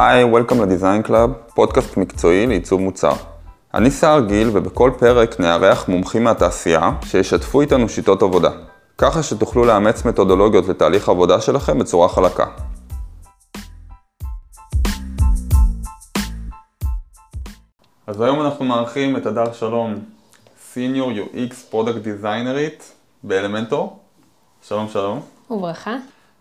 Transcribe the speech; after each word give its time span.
היי, 0.00 0.24
Welcome 0.24 0.62
ל 0.62 0.68
Design 0.68 1.02
Club, 1.02 1.32
פודקאסט 1.54 1.96
מקצועי 1.96 2.46
לעיצוב 2.46 2.80
מוצר. 2.80 3.12
אני 3.74 3.90
סער 3.90 4.20
גיל, 4.20 4.50
ובכל 4.52 4.90
פרק 4.98 5.40
נארח 5.40 5.88
מומחים 5.88 6.24
מהתעשייה 6.24 6.90
שישתפו 7.04 7.60
איתנו 7.60 7.88
שיטות 7.88 8.22
עבודה, 8.22 8.50
ככה 8.98 9.22
שתוכלו 9.22 9.64
לאמץ 9.64 10.04
מתודולוגיות 10.04 10.68
לתהליך 10.68 11.08
העבודה 11.08 11.40
שלכם 11.40 11.78
בצורה 11.78 12.08
חלקה. 12.08 12.46
אז 18.06 18.20
היום 18.20 18.40
אנחנו 18.40 18.64
מארחים 18.64 19.16
את 19.16 19.26
הדר 19.26 19.52
שלום, 19.52 19.94
Senior 20.74 21.34
UX 21.34 21.72
Product 21.72 22.04
Designerית 22.04 22.82
באלמנטור. 23.22 23.98
שלום 24.62 24.88
שלום. 24.88 25.20
וברכה. 25.50 25.96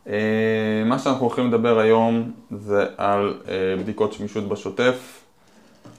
אה, 0.08 0.84
מה 0.86 1.00
שאנחנו 1.00 1.26
הולכים 1.26 1.48
לדבר 1.48 1.80
היום 1.80 2.32
זה 2.52 2.86
על 2.98 3.34
אה, 3.48 3.54
בדיקות 3.80 4.14
שמישות 4.14 4.48
בשוטף, 4.48 5.24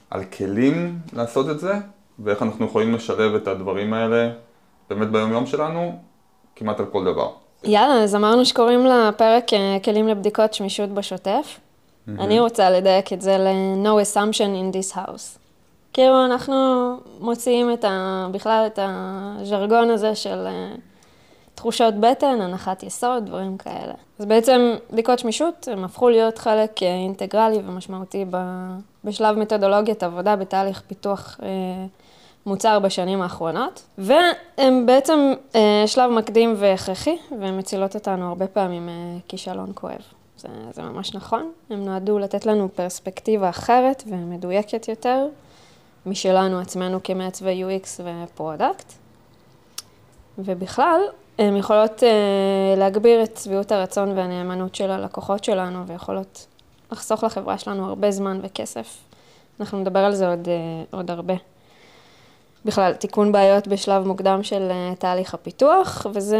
על 0.09 0.23
כלים 0.23 0.99
לעשות 1.13 1.49
את 1.49 1.59
זה, 1.59 1.73
ואיך 2.19 2.41
אנחנו 2.43 2.65
יכולים 2.65 2.93
לשלב 2.95 3.35
את 3.35 3.47
הדברים 3.47 3.93
האלה 3.93 4.29
באמת 4.89 5.07
ביום 5.07 5.31
יום 5.31 5.45
שלנו, 5.45 5.99
כמעט 6.55 6.79
על 6.79 6.85
כל 6.85 7.05
דבר. 7.05 7.29
יאללה, 7.63 8.03
אז 8.03 8.15
אמרנו 8.15 8.45
שקוראים 8.45 8.85
לפרק 8.85 9.53
אה, 9.53 9.77
כלים 9.83 10.07
לבדיקות 10.07 10.53
שמישות 10.53 10.89
בשוטף. 10.89 11.59
אני 12.19 12.39
רוצה 12.39 12.69
לדייק 12.69 13.13
את 13.13 13.21
זה 13.21 13.37
ל-No 13.37 13.87
assumption 13.87 14.37
in 14.37 14.75
this 14.75 14.95
house. 14.95 15.37
כאילו, 15.93 16.25
אנחנו 16.25 16.55
מוציאים 17.19 17.73
את 17.73 17.85
ה... 17.85 18.27
בכלל 18.31 18.63
את 18.67 18.79
הז'רגון 18.81 19.89
הזה 19.89 20.15
של 20.15 20.47
תחושות 21.59 21.93
בטן, 21.93 22.41
הנחת 22.41 22.83
יסוד, 22.83 23.25
דברים 23.25 23.57
כאלה. 23.57 23.93
אז 24.19 24.25
בעצם 24.25 24.75
בדיקות 24.91 25.19
שמישות, 25.19 25.67
הם 25.71 25.83
הפכו 25.83 26.09
להיות 26.09 26.37
חלק 26.37 26.83
אינטגרלי 26.83 27.57
ומשמעותי 27.57 28.25
בשלב 29.03 29.37
מתודולוגיית 29.37 30.03
עבודה 30.03 30.35
בתהליך 30.35 30.81
פיתוח 30.87 31.39
אה, 31.43 31.47
מוצר 32.45 32.79
בשנים 32.79 33.21
האחרונות, 33.21 33.81
והם 33.97 34.85
בעצם 34.85 35.33
אה, 35.55 35.83
שלב 35.87 36.11
מקדים 36.11 36.53
והכרחי, 36.57 37.17
והן 37.39 37.59
מצילות 37.59 37.95
אותנו 37.95 38.29
הרבה 38.29 38.47
פעמים 38.47 38.89
מכישלון 38.89 39.71
כואב. 39.75 40.01
זה, 40.37 40.47
זה 40.73 40.81
ממש 40.81 41.15
נכון, 41.15 41.51
הם 41.69 41.85
נועדו 41.85 42.19
לתת 42.19 42.45
לנו 42.45 42.69
פרספקטיבה 42.75 43.49
אחרת 43.49 44.03
ומדויקת 44.07 44.87
יותר 44.87 45.27
משלנו 46.05 46.59
עצמנו 46.59 47.03
כמעצבי 47.03 47.63
UX 47.63 47.87
ו 48.03 48.13
product. 48.13 48.93
ובכלל, 50.37 51.01
הן 51.39 51.57
יכולות 51.57 51.99
uh, 51.99 52.79
להגביר 52.79 53.23
את 53.23 53.37
שביעות 53.37 53.71
הרצון 53.71 54.17
והנאמנות 54.17 54.75
של 54.75 54.91
הלקוחות 54.91 55.43
שלנו, 55.43 55.87
ויכולות 55.87 56.45
לחסוך 56.91 57.23
לחברה 57.23 57.57
שלנו 57.57 57.85
הרבה 57.85 58.11
זמן 58.11 58.39
וכסף. 58.43 58.97
אנחנו 59.59 59.79
נדבר 59.79 59.99
על 59.99 60.15
זה 60.15 60.29
עוד, 60.29 60.45
uh, 60.45 60.95
עוד 60.95 61.11
הרבה. 61.11 61.33
בכלל, 62.65 62.93
תיקון 62.93 63.31
בעיות 63.31 63.67
בשלב 63.67 64.07
מוקדם 64.07 64.43
של 64.43 64.71
uh, 64.71 64.95
תהליך 64.95 65.33
הפיתוח, 65.33 66.07
וזה 66.13 66.39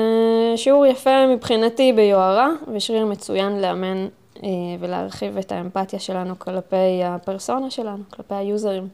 שיעור 0.55 0.85
יפה 0.85 1.27
מבחינתי 1.27 1.93
ביוהרה, 1.93 2.49
ושריר 2.73 3.05
מצוין 3.05 3.61
לאמן 3.61 4.07
uh, 4.35 4.41
ולהרחיב 4.79 5.37
את 5.37 5.51
האמפתיה 5.51 5.99
שלנו 5.99 6.39
כלפי 6.39 7.03
הפרסונה 7.03 7.69
שלנו, 7.69 8.03
כלפי 8.09 8.35
היוזרים. 8.35 8.87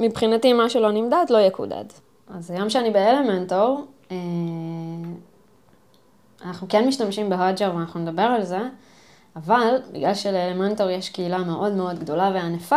מבחינתי, 0.00 0.52
מה 0.52 0.70
שלא 0.70 0.90
נמדד 0.90 1.24
לא 1.30 1.38
יקודד. 1.38 1.84
אז 2.34 2.50
היום 2.50 2.70
שאני 2.70 2.90
באלמנטור, 2.90 3.84
uh, 4.08 4.12
אנחנו 6.44 6.68
כן 6.68 6.88
משתמשים 6.88 7.30
בהודג'ר 7.30 7.72
ואנחנו 7.76 8.00
נדבר 8.00 8.22
על 8.22 8.44
זה, 8.44 8.60
אבל 9.36 9.76
בגלל 9.92 10.14
שלאלמנטור 10.14 10.90
יש 10.90 11.08
קהילה 11.08 11.38
מאוד 11.38 11.72
מאוד 11.72 11.98
גדולה 11.98 12.30
וענפה, 12.34 12.76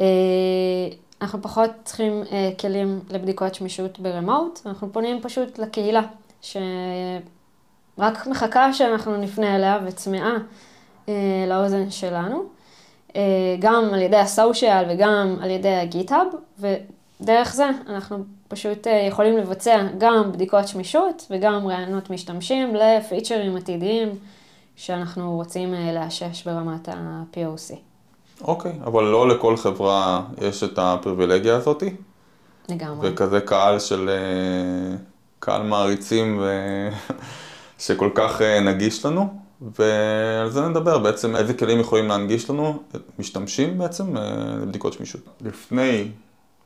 אה, 0.00 0.06
אנחנו 1.22 1.42
פחות 1.42 1.70
צריכים 1.84 2.22
אה, 2.32 2.50
כלים 2.60 3.00
לבדיקות 3.10 3.54
שמישות 3.54 3.98
ברמוט, 3.98 4.60
אנחנו 4.66 4.92
פונים 4.92 5.20
פשוט 5.22 5.58
לקהילה, 5.58 6.02
שרק 6.40 8.26
מחכה 8.26 8.72
שאנחנו 8.72 9.16
נפנה 9.16 9.56
אליה 9.56 9.78
וצמאה 9.84 10.32
אה, 11.08 11.44
לאוזן 11.48 11.90
שלנו, 11.90 12.44
גם 13.58 13.84
על 13.94 14.02
ידי 14.02 14.16
הסושיאל 14.16 14.84
וגם 14.90 15.36
על 15.42 15.50
ידי 15.50 15.74
הגיטאב, 15.74 16.26
ודרך 16.58 17.54
זה 17.54 17.70
אנחנו 17.88 18.24
פשוט 18.50 18.86
אה, 18.86 19.06
יכולים 19.08 19.38
לבצע 19.38 19.86
גם 19.98 20.32
בדיקות 20.32 20.68
שמישות 20.68 21.26
וגם 21.30 21.66
רעיונות 21.66 22.10
משתמשים 22.10 22.74
לפיצ'רים 22.74 23.56
עתידיים 23.56 24.08
שאנחנו 24.76 25.36
רוצים 25.36 25.74
אה, 25.74 25.92
לאשש 25.92 26.44
ברמת 26.46 26.88
ה-POC. 26.88 27.74
אוקיי, 28.40 28.72
okay, 28.72 28.86
אבל 28.86 29.04
לא 29.04 29.28
לכל 29.28 29.56
חברה 29.56 30.22
יש 30.40 30.62
את 30.62 30.78
הפריבילגיה 30.78 31.56
הזאתי? 31.56 31.94
לגמרי. 32.68 33.10
וכזה 33.12 33.40
קהל 33.40 33.78
של, 33.78 34.08
אה, 34.08 34.96
קהל 35.38 35.62
מעריצים 35.62 36.38
ו... 36.40 36.48
שכל 37.78 38.10
כך 38.14 38.40
נגיש 38.42 39.06
לנו, 39.06 39.28
ועל 39.60 40.50
זה 40.50 40.68
נדבר 40.68 40.98
בעצם, 40.98 41.36
איזה 41.36 41.54
כלים 41.54 41.80
יכולים 41.80 42.08
להנגיש 42.08 42.50
לנו, 42.50 42.82
משתמשים 43.18 43.78
בעצם 43.78 44.16
לבדיקות 44.16 44.92
שמישות. 44.92 45.20
לפני 45.40 46.08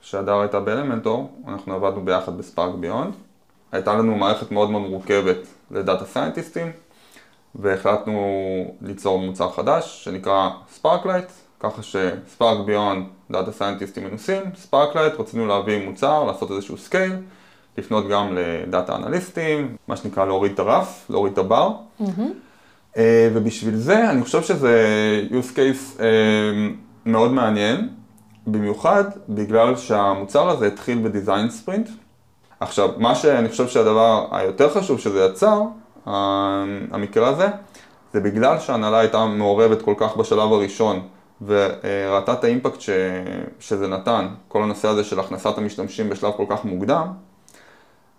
שהדר 0.04 0.40
הייתה 0.40 0.60
באלמנטור, 0.60 1.32
אנחנו 1.48 1.74
עבדנו 1.74 2.04
ביחד 2.04 2.38
ב 2.38 2.74
SparkBeyond. 2.74 3.14
הייתה 3.72 3.94
לנו 3.94 4.14
מערכת 4.14 4.52
מאוד 4.52 4.70
מאוד 4.70 4.82
מורכבת 4.82 5.36
ל 5.70 5.77
data 5.77 6.04
scientistים, 6.04 6.66
והחלטנו 7.54 8.20
ליצור 8.82 9.18
מוצר 9.18 9.50
חדש 9.50 10.04
שנקרא 10.04 10.50
SparkLight, 10.70 11.24
ככה 11.60 11.82
ש 11.82 12.66
SparkBeyond, 12.66 13.06
data 13.30 13.52
scientistים 13.52 14.04
מנוסים, 14.04 14.42
SparkLight, 14.56 15.14
רצינו 15.18 15.46
להביא 15.46 15.88
מוצר, 15.88 16.24
לעשות 16.24 16.50
איזשהו 16.50 16.78
scale, 16.78 17.12
לפנות 17.78 18.08
גם 18.08 18.36
ל 18.36 18.48
data 18.48 18.96
analystים, 18.96 19.76
מה 19.88 19.96
שנקרא 19.96 20.24
להוריד 20.24 20.52
את 20.52 20.58
הרף, 20.58 21.06
להוריד 21.10 21.32
את 21.32 21.38
הבר. 21.38 21.70
Mm-hmm. 22.00 22.98
ובשביל 23.34 23.76
זה 23.76 24.10
אני 24.10 24.22
חושב 24.22 24.42
שזה 24.42 24.86
use 25.30 25.56
case 25.56 26.00
אה, 26.00 26.06
מאוד 27.06 27.32
מעניין. 27.32 27.88
במיוחד 28.46 29.04
בגלל 29.28 29.76
שהמוצר 29.76 30.48
הזה 30.48 30.66
התחיל 30.66 30.98
בדיזיין 30.98 31.50
ספרינט. 31.50 31.88
עכשיו, 32.60 32.90
מה 32.96 33.14
שאני 33.14 33.48
חושב 33.48 33.68
שהדבר 33.68 34.26
היותר 34.30 34.70
חשוב 34.70 35.00
שזה 35.00 35.24
יצר, 35.24 35.62
המקרה 36.06 37.28
הזה, 37.28 37.48
זה 38.12 38.20
בגלל 38.20 38.58
שההנהלה 38.58 38.98
הייתה 38.98 39.24
מעורבת 39.24 39.82
כל 39.82 39.94
כך 39.96 40.16
בשלב 40.16 40.52
הראשון 40.52 41.00
וראתה 41.46 42.32
את 42.32 42.44
האימפקט 42.44 42.80
ש... 42.80 42.90
שזה 43.60 43.88
נתן, 43.88 44.26
כל 44.48 44.62
הנושא 44.62 44.88
הזה 44.88 45.04
של 45.04 45.20
הכנסת 45.20 45.58
המשתמשים 45.58 46.10
בשלב 46.10 46.32
כל 46.36 46.44
כך 46.48 46.64
מוקדם, 46.64 47.06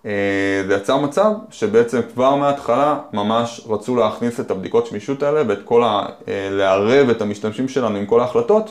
אה, 0.06 0.63
זה 0.68 0.74
יצר 0.74 0.97
מצב 0.97 1.31
שבעצם 1.52 2.02
כבר 2.13 2.36
מההתחלה 2.36 3.00
ממש 3.13 3.62
רצו 3.69 3.96
להכניס 3.96 4.40
את 4.40 4.52
הבדיקות 4.52 4.86
שמישות 4.86 5.24
האלה 5.24 5.42
ואת 5.47 5.59
כל 5.63 5.84
ה... 5.84 6.06
אה, 6.28 6.50
לערב 6.52 7.09
את 7.09 7.22
המשתמשים 7.22 7.68
שלנו 7.68 7.97
עם 7.97 8.06
כל 8.06 8.19
ההחלטות 8.19 8.69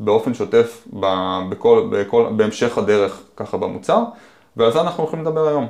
באופן 0.00 0.34
שוטף 0.34 0.86
ב, 1.00 1.06
בכל, 1.50 1.88
בכל, 1.90 2.26
בהמשך 2.36 2.78
הדרך 2.78 3.22
ככה 3.36 3.56
במוצר, 3.56 4.04
ועל 4.56 4.72
זה 4.72 4.80
אנחנו 4.80 5.02
הולכים 5.02 5.20
לדבר 5.20 5.48
היום. 5.48 5.66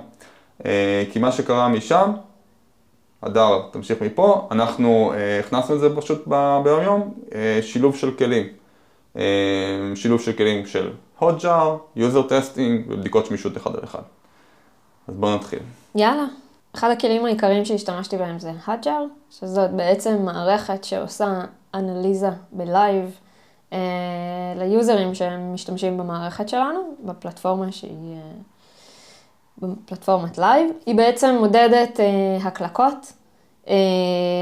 אה, 0.67 1.05
כי 1.13 1.19
מה 1.19 1.33
שקרה 1.33 1.69
משם, 1.69 2.13
הדר, 3.23 3.63
תמשיך 3.71 4.03
מפה, 4.03 4.49
אנחנו 4.51 5.13
אה, 5.15 5.39
הכנסנו 5.39 5.75
את 5.75 5.81
זה 5.81 5.97
פשוט 5.97 6.27
ביום 6.65 6.83
יום, 6.83 7.15
אה, 7.35 7.59
שילוב 7.63 7.97
של 7.97 8.11
כלים. 8.11 8.47
שילוב 9.95 10.21
של 10.21 10.33
כלים 10.33 10.67
של 10.67 10.91
hotjar, 11.21 11.97
user 11.97 12.29
testing 12.29 12.89
ובדיקות 12.89 13.27
שמישות 13.27 13.57
אחד 13.57 13.77
על 13.77 13.85
אחד. 13.85 14.03
אז 15.09 15.15
בואו 15.15 15.35
נתחיל. 15.35 15.59
יאללה. 15.95 16.25
אחד 16.75 16.91
הכלים 16.91 17.25
העיקריים 17.25 17.65
שהשתמשתי 17.65 18.17
בהם 18.17 18.39
זה 18.39 18.53
hotjar, 18.67 19.31
שזאת 19.31 19.71
בעצם 19.71 20.23
מערכת 20.25 20.85
שעושה 20.85 21.41
אנליזה 21.75 22.31
ב 22.53 22.64
live. 22.64 23.19
אה, 23.73 23.79
ל 24.57 24.65
userים 24.65 25.15
שהם 25.15 25.55
משתמשים 25.55 25.99
במערכת 25.99 26.49
שלנו, 26.49 26.81
בפלטפורמה 27.05 27.73
שהיא 27.73 28.15
אה, 28.15 28.19
בפלטפורמת 29.59 30.39
live. 30.39 30.71
היא 30.87 30.95
בעצם 30.95 31.37
מודדת 31.41 32.01
אה, 32.01 32.47
הקלקות, 32.47 33.13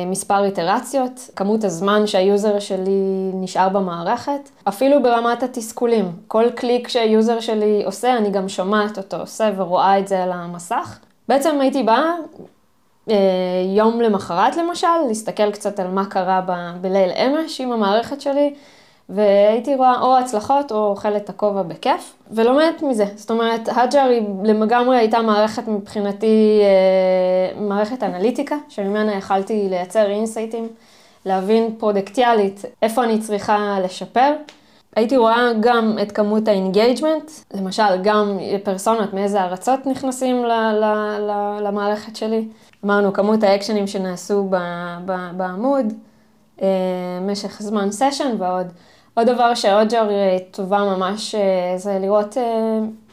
מספר 0.06 0.44
איטרציות, 0.44 1.30
כמות 1.36 1.64
הזמן 1.64 2.06
שה 2.06 2.28
user 2.28 2.58
שלי 2.58 3.30
נשאר 3.34 3.68
במערכת, 3.68 4.50
אפילו 4.68 5.02
ברמת 5.02 5.42
התסכולים. 5.42 6.12
כל 6.28 6.50
קליק 6.54 6.88
שה 6.88 7.10
user 7.10 7.40
שלי 7.40 7.82
עושה, 7.84 8.16
אני 8.16 8.30
גם 8.30 8.48
שומעת 8.48 8.98
אותו 8.98 9.16
עושה 9.16 9.50
ורואה 9.56 9.98
את 9.98 10.08
זה 10.08 10.22
על 10.22 10.32
המסך. 10.32 10.98
בעצם 11.28 11.60
הייתי 11.60 11.82
באה 11.82 12.14
יום 13.76 14.00
למחרת 14.00 14.56
למשל, 14.56 14.86
להסתכל 15.08 15.50
קצת 15.50 15.80
על 15.80 15.88
מה 15.88 16.06
קרה 16.06 16.40
בליל 16.80 17.10
אמש 17.10 17.60
עם 17.60 17.72
המערכת 17.72 18.20
שלי. 18.20 18.54
והייתי 19.08 19.74
רואה 19.74 20.00
או 20.00 20.18
הצלחות 20.18 20.72
או 20.72 20.86
אוכלת 20.86 21.24
את 21.24 21.28
הכובע 21.28 21.62
בכיף, 21.62 22.14
ולומדת 22.30 22.82
מזה. 22.82 23.04
זאת 23.16 23.30
אומרת, 23.30 23.68
הג'ר 23.76 24.00
היא 24.10 24.22
לגמרי 24.44 24.96
הייתה 24.96 25.22
מערכת 25.22 25.68
מבחינתי, 25.68 26.60
אה, 26.62 27.60
מערכת 27.60 28.02
אנליטיקה, 28.02 28.56
שממנה 28.68 29.14
יכלתי 29.14 29.66
לייצר 29.70 30.10
insightים 30.10 30.68
להבין 31.24 31.74
פרודקטיאלית 31.78 32.62
איפה 32.82 33.04
אני 33.04 33.18
צריכה 33.18 33.76
לשפר. 33.84 34.32
הייתי 34.96 35.16
רואה 35.16 35.52
גם 35.60 35.98
את 36.02 36.12
כמות 36.12 36.48
ה 36.48 36.55
engagement, 36.55 37.30
למשל 37.54 37.96
גם 38.02 38.38
פרסונות 38.64 39.14
מאיזה 39.14 39.42
ארצות 39.42 39.86
נכנסים 39.86 40.44
ל- 40.44 40.52
ל- 40.72 41.18
ל- 41.30 41.58
למערכת 41.66 42.16
שלי. 42.16 42.48
אמרנו 42.84 43.12
כמות 43.12 43.42
ה 43.42 43.47
actionים 43.47 43.86
שנעשו 43.86 44.44
ב- 44.50 44.56
ב- 45.06 45.30
בעמוד, 45.36 45.92
אה, 46.62 46.66
משך 47.20 47.62
זמן 47.62 47.90
סשן 47.90 48.34
ועוד. 48.38 48.66
עוד 49.18 49.26
דבר 49.26 49.54
שאוג'ר 49.54 50.08
טובה 50.50 50.78
ממש 50.78 51.34
אה, 51.34 51.78
זה 51.78 51.98
לראות, 52.00 52.36
אה, 52.38 52.42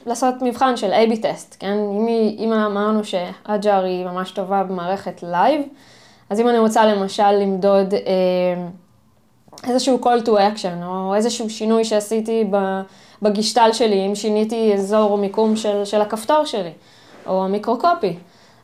לעשות 0.05 0.33
מבחן 0.41 0.77
של 0.77 0.93
A-B 0.93 1.15
test, 1.21 1.55
כן? 1.59 1.71
אם, 1.97 2.05
היא- 2.07 2.39
אם 2.39 2.53
אמרנו 2.53 3.01
שאג'ר 3.03 3.83
היא 3.83 4.05
ממש 4.05 4.31
טובה 4.31 4.63
במערכת 4.63 5.23
live, 5.23 5.61
אז 6.29 6.39
אם 6.39 6.49
אני 6.49 6.59
רוצה 6.59 6.85
למשל 6.85 7.31
למדוד 7.31 7.93
אה, 7.93 8.01
איזשהו 9.69 9.99
call 10.03 10.25
to 10.25 10.29
action, 10.29 10.85
או 10.85 11.15
איזשהו 11.15 11.49
שינוי 11.49 11.85
שעשיתי 11.85 12.49
בגשטלט 13.21 13.69
שלי, 13.73 14.05
אם 14.07 14.15
שיניתי 14.15 14.73
אזור 14.73 15.11
או 15.11 15.17
מיקום 15.17 15.55
של, 15.55 15.85
של 15.85 16.01
הכפתור 16.01 16.45
שלי, 16.45 16.71
או 17.27 17.45
ה 17.45 17.52
microcopy. 17.52 18.17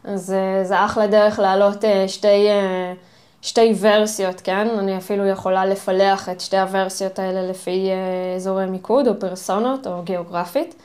אז 0.03 0.33
אה, 0.33 0.63
זה 0.63 0.85
אחלה 0.85 1.07
דרך 1.07 1.39
להעלות 1.39 1.85
אה, 1.85 2.07
שתי, 2.07 2.47
אה, 2.49 2.93
שתי 3.41 3.73
ורסיות, 3.79 4.41
כן? 4.41 4.67
אני 4.69 4.97
אפילו 4.97 5.25
יכולה 5.27 5.65
לפלח 5.65 6.29
את 6.29 6.41
שתי 6.41 6.57
הוורסיות 6.57 7.19
האלה 7.19 7.41
לפי 7.49 7.89
אה, 7.89 8.35
אזורי 8.35 8.65
מיקוד, 8.65 9.07
או 9.07 9.19
פרסונות, 9.19 9.87
או 9.87 10.01
גיאוגרפית, 10.03 10.75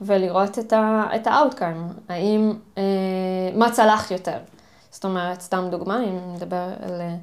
ולראות 0.00 0.58
את 0.58 0.72
ה-outcome, 0.72 1.92
האם, 2.08 2.52
אה, 2.78 2.82
מה 3.54 3.70
צלח 3.70 4.10
יותר. 4.10 4.38
זאת 4.90 5.04
אומרת, 5.04 5.40
סתם 5.40 5.68
דוגמה, 5.70 6.04
אם 6.04 6.34
נדבר 6.34 6.68
על 6.82 7.00
אה, 7.00 7.14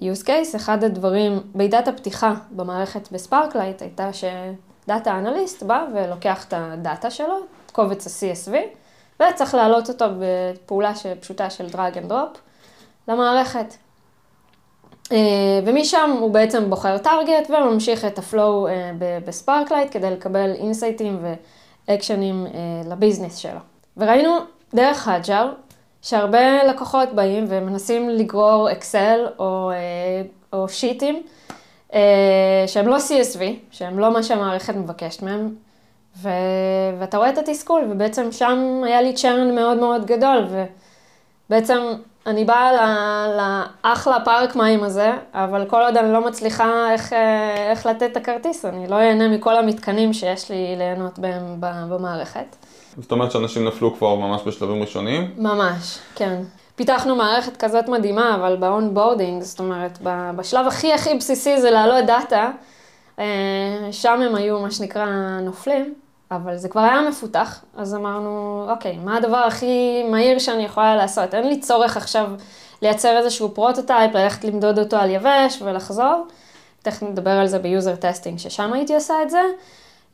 use 0.00 0.24
case, 0.26 0.56
אחד 0.56 0.84
הדברים, 0.84 1.40
נקודת 1.54 1.88
הפתיחה 1.88 2.34
במערכת 2.50 3.12
ב 3.12 3.18
SparkLight 3.18 3.82
הייתה 3.82 4.10
ש 4.12 4.47
data 4.47 5.18
analyst 5.18 5.62
בא 5.62 5.86
ולוקח 5.94 6.44
את 6.44 6.54
הדאטה 6.56 7.10
שלו, 7.10 7.38
את 7.66 7.70
קובץ 7.70 8.06
ה-CSV, 8.06 8.54
וצריך 9.22 9.54
להעלות 9.54 9.88
אותו 9.88 10.04
בפעולה 10.20 10.92
פשוטה 11.20 11.50
של 11.50 11.66
drag 11.66 11.96
and 11.96 12.10
drop 12.10 12.38
למערכת. 13.08 13.74
אה, 15.12 15.60
ומשם 15.64 16.16
הוא 16.20 16.30
בעצם 16.30 16.70
בוחר 16.70 16.98
target 16.98 17.50
וממשיך 17.50 18.04
את 18.04 18.18
ה 18.18 18.28
flow 18.28 18.68
אה, 18.68 18.90
ב 19.24 19.30
SparkLight 19.30 19.88
כדי 19.90 20.10
לקבל 20.10 20.52
insightים 20.54 21.24
ו 21.88 21.94
actionים 21.94 22.46
אה, 22.46 22.50
ל 22.90 22.95
business 22.95 23.36
שלו. 23.36 23.60
וראינו 23.96 24.30
דרך 24.74 25.08
הג'אר 25.08 25.52
שהרבה 26.02 26.64
לקוחות 26.64 27.08
באים 27.12 27.44
ומנסים 27.48 28.10
לגרור 28.10 28.72
אקסל 28.72 29.26
או, 29.38 29.70
או 30.52 30.68
sheetים 30.68 31.22
שהם 32.66 32.88
לא 32.88 32.96
CSV, 32.96 33.40
שהם 33.70 33.98
לא 33.98 34.12
מה 34.12 34.22
שהמערכת 34.22 34.74
מבקשת 34.74 35.22
מהם, 35.22 35.54
ו... 36.16 36.28
ואתה 36.98 37.16
רואה 37.16 37.30
את 37.30 37.38
התסכול, 37.38 37.86
ובעצם 37.90 38.32
שם 38.32 38.82
היה 38.86 39.02
לי 39.02 39.12
צ'רן 39.12 39.54
מאוד 39.54 39.76
מאוד 39.76 40.06
גדול, 40.06 40.46
ובעצם 41.48 41.82
אני 42.26 42.44
באה 42.44 42.72
ל- 42.72 43.36
לאחלה 43.84 44.20
פארק 44.24 44.56
מים 44.56 44.84
הזה, 44.84 45.12
אבל 45.34 45.64
כל 45.68 45.82
עוד 45.82 45.96
אני 45.96 46.12
לא 46.12 46.26
מצליחה 46.26 46.92
איך, 46.92 47.12
אה, 47.12 47.70
איך 47.70 47.86
לתת 47.86 48.02
את 48.12 48.16
הכרטיס, 48.16 48.64
אני 48.64 48.86
לא 48.88 48.96
אהנה 48.96 49.28
מכל 49.28 49.56
המתקנים 49.56 50.12
שיש 50.12 50.50
לי 50.50 50.74
ליהנות 50.78 51.18
בהם 51.18 51.56
במערכת. 51.88 52.56
זאת 52.98 53.12
אומרת 53.12 53.30
שאנשים 53.32 53.64
נפלו 53.64 53.94
כבר 53.96 54.14
ממש 54.14 54.42
בשלבים 54.46 54.80
ראשונים. 54.82 55.30
ממש, 55.38 55.98
כן. 56.14 56.42
פיתחנו 56.76 57.16
מערכת 57.16 57.56
כזאת 57.56 57.88
מדהימה, 57.88 58.34
אבל 58.34 58.56
ב-onboarding, 58.60 59.40
זאת 59.40 59.58
אומרת, 59.58 59.98
בשלב 60.36 60.66
הכי 60.66 60.92
הכי 60.92 61.14
בסיסי 61.14 61.60
זה 61.60 61.70
להעלות 61.70 62.04
דאטה, 62.06 62.50
אה, 63.18 63.24
שם 63.92 64.20
הם 64.22 64.34
היו 64.34 64.60
מה 64.60 64.70
שנקרא 64.70 65.06
נופלים, 65.40 65.94
אבל 66.36 66.56
זה 66.56 66.68
כבר 66.68 66.80
היה 66.80 67.00
מפותח, 67.08 67.64
אז 67.76 67.94
אמרנו, 67.94 68.64
אוקיי, 68.70 68.96
מה 68.96 69.16
הדבר 69.16 69.36
הכי 69.36 70.02
מהיר 70.10 70.38
שאני 70.38 70.64
יכולה 70.64 70.96
לעשות? 70.96 71.34
אין 71.34 71.48
לי 71.48 71.60
צורך 71.60 71.96
עכשיו 71.96 72.26
לייצר 72.82 73.18
איזשהו 73.18 73.54
prototype, 73.54 74.14
ללכת 74.14 74.44
למדוד 74.44 74.78
אותו 74.78 74.96
על 74.96 75.10
יבש 75.10 75.62
ולחזור. 75.62 76.26
תכף 76.82 77.02
נדבר 77.02 77.30
על 77.30 77.46
זה 77.46 77.58
ב 77.58 77.66
user 77.66 77.96
testing, 77.96 78.38
ששם 78.38 78.72
הייתי 78.72 78.94
עושה 78.94 79.14
את 79.22 79.30
זה. 79.30 79.40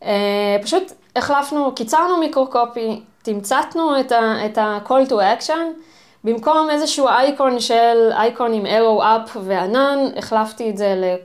אה, 0.02 0.56
פשוט 0.62 0.92
החלפנו, 1.16 1.72
קיצרנו 1.74 2.16
microcopy, 2.16 3.00
תמצתנו 3.22 4.00
את 4.44 4.58
ה-call 4.58 5.10
to 5.10 5.12
action, 5.12 5.80
במקום 6.24 6.70
איזשהו 6.70 7.08
אייקון 7.08 7.60
של 7.60 8.10
אייקון 8.12 8.52
עם 8.52 8.66
arrow 8.66 9.02
up 9.02 9.38
וענן, 9.40 9.98
החלפתי 10.16 10.70
את 10.70 10.76
זה 10.76 11.16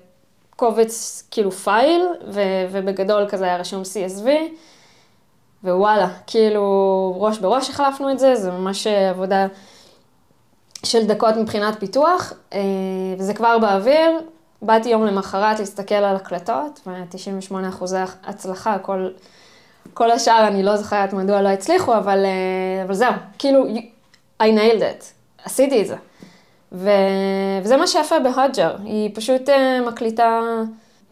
לקובץ 0.53 1.23
כאילו 1.31 1.51
פייל, 1.51 2.07
ו- 2.27 2.41
ובגדול 2.71 3.25
כזה 3.29 3.45
היה 3.45 3.57
רשום 3.57 3.81
CSV, 3.81 4.27
ווואלה, 5.63 6.07
כאילו 6.27 7.15
ראש 7.17 7.37
בראש 7.37 7.69
החלפנו 7.69 8.11
את 8.11 8.19
זה, 8.19 8.35
זה 8.35 8.51
ממש 8.51 8.87
עבודה 8.87 9.47
של 10.83 11.07
דקות 11.07 11.35
מבחינת 11.35 11.79
פיתוח, 11.79 12.33
אה, 12.53 12.59
וזה 13.19 13.33
כבר 13.33 13.57
באוויר. 13.57 14.19
באתי 14.61 14.89
יום 14.89 15.05
למחרת 15.05 15.59
להסתכל 15.59 15.95
על 15.95 16.15
הקלטות, 16.15 16.79
ו-98 16.87 17.69
אחוזי 17.69 17.97
הצלחה, 18.23 18.77
כל, 18.79 19.09
כל 19.93 20.11
השאר 20.11 20.47
אני 20.47 20.63
לא 20.63 20.77
זוכרת 20.77 21.13
מדוע 21.13 21.41
לא 21.41 21.49
הצליחו, 21.49 21.97
אבל, 21.97 22.25
אה, 22.25 22.83
אבל 22.83 22.93
זהו, 22.93 23.13
כאילו, 23.39 23.65
I 24.43 24.45
nailed 24.45 24.81
it, 24.81 25.03
עשיתי 25.45 25.81
את 25.81 25.87
זה. 25.87 25.95
ו... 26.71 26.89
וזה 27.63 27.77
מה 27.77 27.87
שיפה 27.87 28.15
בהודג'ר, 28.19 28.75
היא 28.83 29.09
פשוט 29.13 29.49
אה, 29.49 29.81
מקליטה 29.87 30.41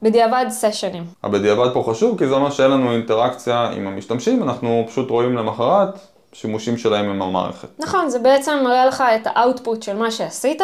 בדיעבד 0.04 0.46
סשנים. 0.50 1.04
הבדיעבד 1.24 1.74
פה 1.74 1.84
חשוב 1.90 2.18
כי 2.18 2.28
זה 2.28 2.34
אומר 2.34 2.50
שאין 2.50 2.72
לנו 2.72 2.92
אינטראקציה 2.92 3.70
עם 3.70 3.88
המשתמשים, 3.88 4.44
אנחנו 4.44 4.86
פשוט 4.88 5.10
רואים 5.10 5.38
למחרת 5.38 6.00
שימושים 6.34 6.78
שלהם 6.78 7.06
עם 7.06 7.22
המערכת. 7.22 7.68
נכון, 7.80 8.10
זה 8.10 8.20
בעצם 8.20 8.62
מראה 8.64 8.86
לך 8.86 9.04
את 9.16 9.28
האאוטפוט 9.28 9.84
של 9.84 9.98
מה 9.98 10.12
שעשית, 10.12 10.62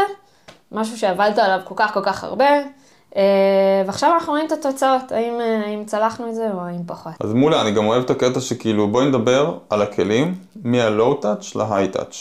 משהו 0.71 0.97
שעבדת 0.97 1.37
עליו 1.37 1.59
כל 1.63 1.73
כך 1.77 1.93
כל 1.93 2.01
כך 2.03 2.23
הרבה, 2.23 2.49
אה, 3.15 3.21
ועכשיו 3.85 4.13
אנחנו 4.13 4.33
רואים 4.33 4.47
את 4.47 4.51
התוצאות, 4.51 5.11
האם, 5.11 5.33
אה, 5.41 5.61
האם 5.65 5.85
צלחנו 5.85 6.29
את 6.29 6.35
זה 6.35 6.47
או 6.53 6.59
האם 6.61 6.83
פחות. 6.87 7.13
אז 7.19 7.33
מעולה, 7.33 7.61
אני 7.61 7.71
גם 7.71 7.87
אוהב 7.87 8.03
את 8.03 8.09
הקטע 8.09 8.39
שכאילו 8.39 8.87
בואי 8.87 9.05
נדבר 9.05 9.57
על 9.69 9.81
הכלים 9.81 10.35
touch. 11.93 12.15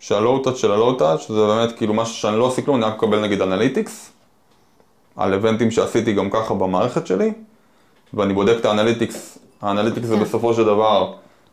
שה-low 0.00 0.46
touch 0.46 0.56
של 0.56 0.72
touch 0.98 1.32
זה 1.32 1.46
באמת 1.46 1.72
כאילו 1.76 1.94
משהו 1.94 2.14
שאני 2.14 2.38
לא 2.38 2.44
עושה 2.44 2.62
כלום, 2.62 2.76
אני 2.76 2.84
רק 2.84 2.96
מקבל 2.96 3.20
נגיד 3.20 3.42
analytics, 3.42 4.13
על 5.16 5.34
event 5.34 5.60
ים 5.60 5.70
שעשיתי 5.70 6.12
גם 6.12 6.30
ככה 6.30 6.54
במערכת 6.54 7.06
שלי, 7.06 7.32
ואני 8.14 8.34
בודק 8.34 8.54
את 8.60 8.64
ה 8.64 8.71
analytics, 8.71 9.38
ה 9.62 9.66
analytics 9.66 10.06
זה 10.06 10.16
כן. 10.16 10.22
בסופו 10.22 10.54
של 10.54 10.64
דבר, 10.64 11.12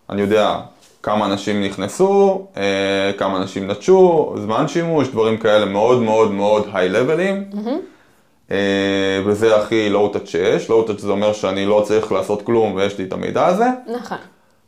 אני 0.10 0.22
יודע 0.22 0.60
כמה 1.04 1.26
אנשים 1.26 1.64
נכנסו, 1.64 2.48
אה, 2.58 3.12
כמה 3.18 3.38
אנשים 3.38 3.72
נטשו, 3.72 4.34
זמן 4.38 4.68
שימוש, 4.68 5.08
דברים 5.08 5.38
כאלה 5.38 5.66
מאוד 5.66 6.02
מאוד 6.02 6.32
מאוד 6.32 6.68
high-level 6.74 7.28
ים. 7.28 7.44
אה, 8.52 8.58
וזה 9.26 9.56
הכי 9.56 9.90
touch 10.14 10.26
שיש, 10.26 10.70
touch 10.70 10.98
זה 10.98 11.12
אומר 11.12 11.34
שאני 11.34 11.66
לא 11.66 11.84
צריך 11.86 12.12
לעשות 12.12 12.42
כלום 12.42 12.76
ויש 12.76 12.98
לי 12.98 13.04
את 13.04 13.14
המידע 13.14 13.46
הזה. 13.46 13.68
נכון, 13.88 14.18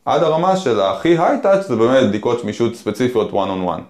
עד 0.05 0.23
הרמה 0.23 0.57
של 0.57 0.81
הכי 0.81 1.17
touch 1.17 1.61
זה 1.67 1.75
באמת 1.75 2.07
בדיקות 2.07 2.39
שמישות 2.39 2.75
ספציפיות 2.75 3.31
one 3.31 3.33
on 3.33 3.69
one. 3.69 3.81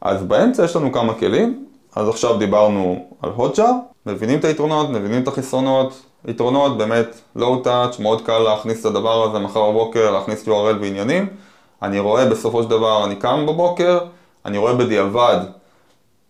אז 0.00 0.22
באמצע 0.22 0.64
יש 0.64 0.76
לנו 0.76 0.92
כמה 0.92 1.14
כלים, 1.14 1.64
אז 1.96 2.08
עכשיו 2.08 2.36
דיברנו 2.36 3.06
על 3.22 3.30
hotjar, 3.38 3.72
מבינים 4.08 4.38
את 4.38 4.44
היתרונות, 4.44 4.90
מבינים 4.90 5.22
את 5.22 5.28
החסרונות, 5.28 6.02
יתרונות 6.28 6.78
באמת 6.78 7.20
low 7.38 7.64
touch, 7.64 8.02
מאוד 8.02 8.26
קל 8.26 8.38
להכניס 8.38 8.80
את 8.80 8.86
הדבר 8.86 9.24
הזה 9.24 9.38
מחר 9.38 9.70
בבוקר, 9.70 10.10
להכניס 10.10 10.48
URL 10.48 10.76
ועניינים. 10.80 11.26
אני 11.82 11.98
רואה 11.98 12.26
בסופו 12.26 12.62
של 12.62 12.68
דבר, 12.68 13.04
אני 13.04 13.16
קם 13.16 13.46
בבוקר, 13.48 13.98
אני 14.44 14.58
רואה 14.58 14.74
בדיעבד, 14.74 15.38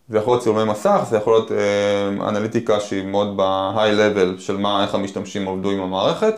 זה 0.08 0.18
יכול 0.18 0.32
להיות 0.32 0.42
צילומי 0.42 0.64
מסך, 0.64 1.00
זה 1.10 1.16
יכול 1.16 1.32
להיות 1.32 1.52
אה, 1.52 2.28
אנליטיקה 2.28 2.80
שהיא 2.80 3.06
מאוד 3.06 3.36
ב-high 3.36 3.98
level 3.98 4.40
של 4.40 4.56
מה, 4.56 4.82
איך 4.82 4.94
המשתמשים 4.94 5.48
עבדו 5.48 5.70
עם 5.70 5.80
המערכת. 5.80 6.34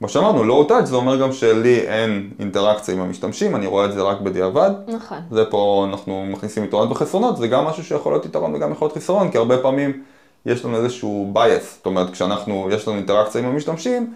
כמו 0.00 0.08
שאמרנו, 0.08 0.64
low 0.64 0.70
touch 0.70 0.84
זה 0.84 0.96
אומר 0.96 1.20
גם 1.20 1.32
שלי 1.32 1.80
אין 1.80 2.30
אינטראקציה 2.38 2.94
עם 2.94 3.00
המשתמשים, 3.00 3.56
אני 3.56 3.66
רואה 3.66 3.84
את 3.84 3.92
זה 3.92 4.02
רק 4.02 4.20
בדיעבד. 4.20 4.70
נכון. 4.88 5.18
זה 5.30 5.44
פה 5.44 5.86
אנחנו 5.88 6.26
מכניסים 6.26 6.64
יתרונות 6.64 6.90
וחסרונות, 6.90 7.36
זה 7.36 7.48
גם 7.48 7.64
משהו 7.64 7.84
שיכול 7.84 8.12
להיות 8.12 8.26
יתרון 8.26 8.54
וגם 8.54 8.72
יכול 8.72 8.86
להיות 8.86 8.96
חסרון, 8.96 9.30
כי 9.30 9.38
הרבה 9.38 9.58
פעמים 9.58 10.02
יש 10.46 10.64
לנו 10.64 10.76
איזשהו 10.76 11.32
bias, 11.34 11.76
זאת 11.76 11.86
אומרת 11.86 12.10
כשאנחנו, 12.10 12.68
יש 12.70 12.88
לנו 12.88 12.96
אינטראקציה 12.96 13.40
עם 13.40 13.46
המשתמשים, 13.46 14.12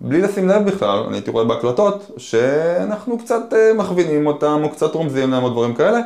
בלי 0.00 0.20
לשים 0.20 0.48
לב 0.48 0.64
בכלל, 0.64 0.98
אני 0.98 1.16
הייתי 1.16 1.30
רואה 1.30 1.44
בהקלטות, 1.44 2.10
שאנחנו 2.16 3.18
קצת 3.18 3.52
אה, 3.52 3.72
מכווינים 3.74 4.26
אותם 4.26 4.60
או 4.64 4.70
קצת 4.70 4.94
רומזים 4.94 5.30
להם 5.30 5.44
או 5.44 5.50
דברים 5.50 5.74
כאלה, 5.74 6.00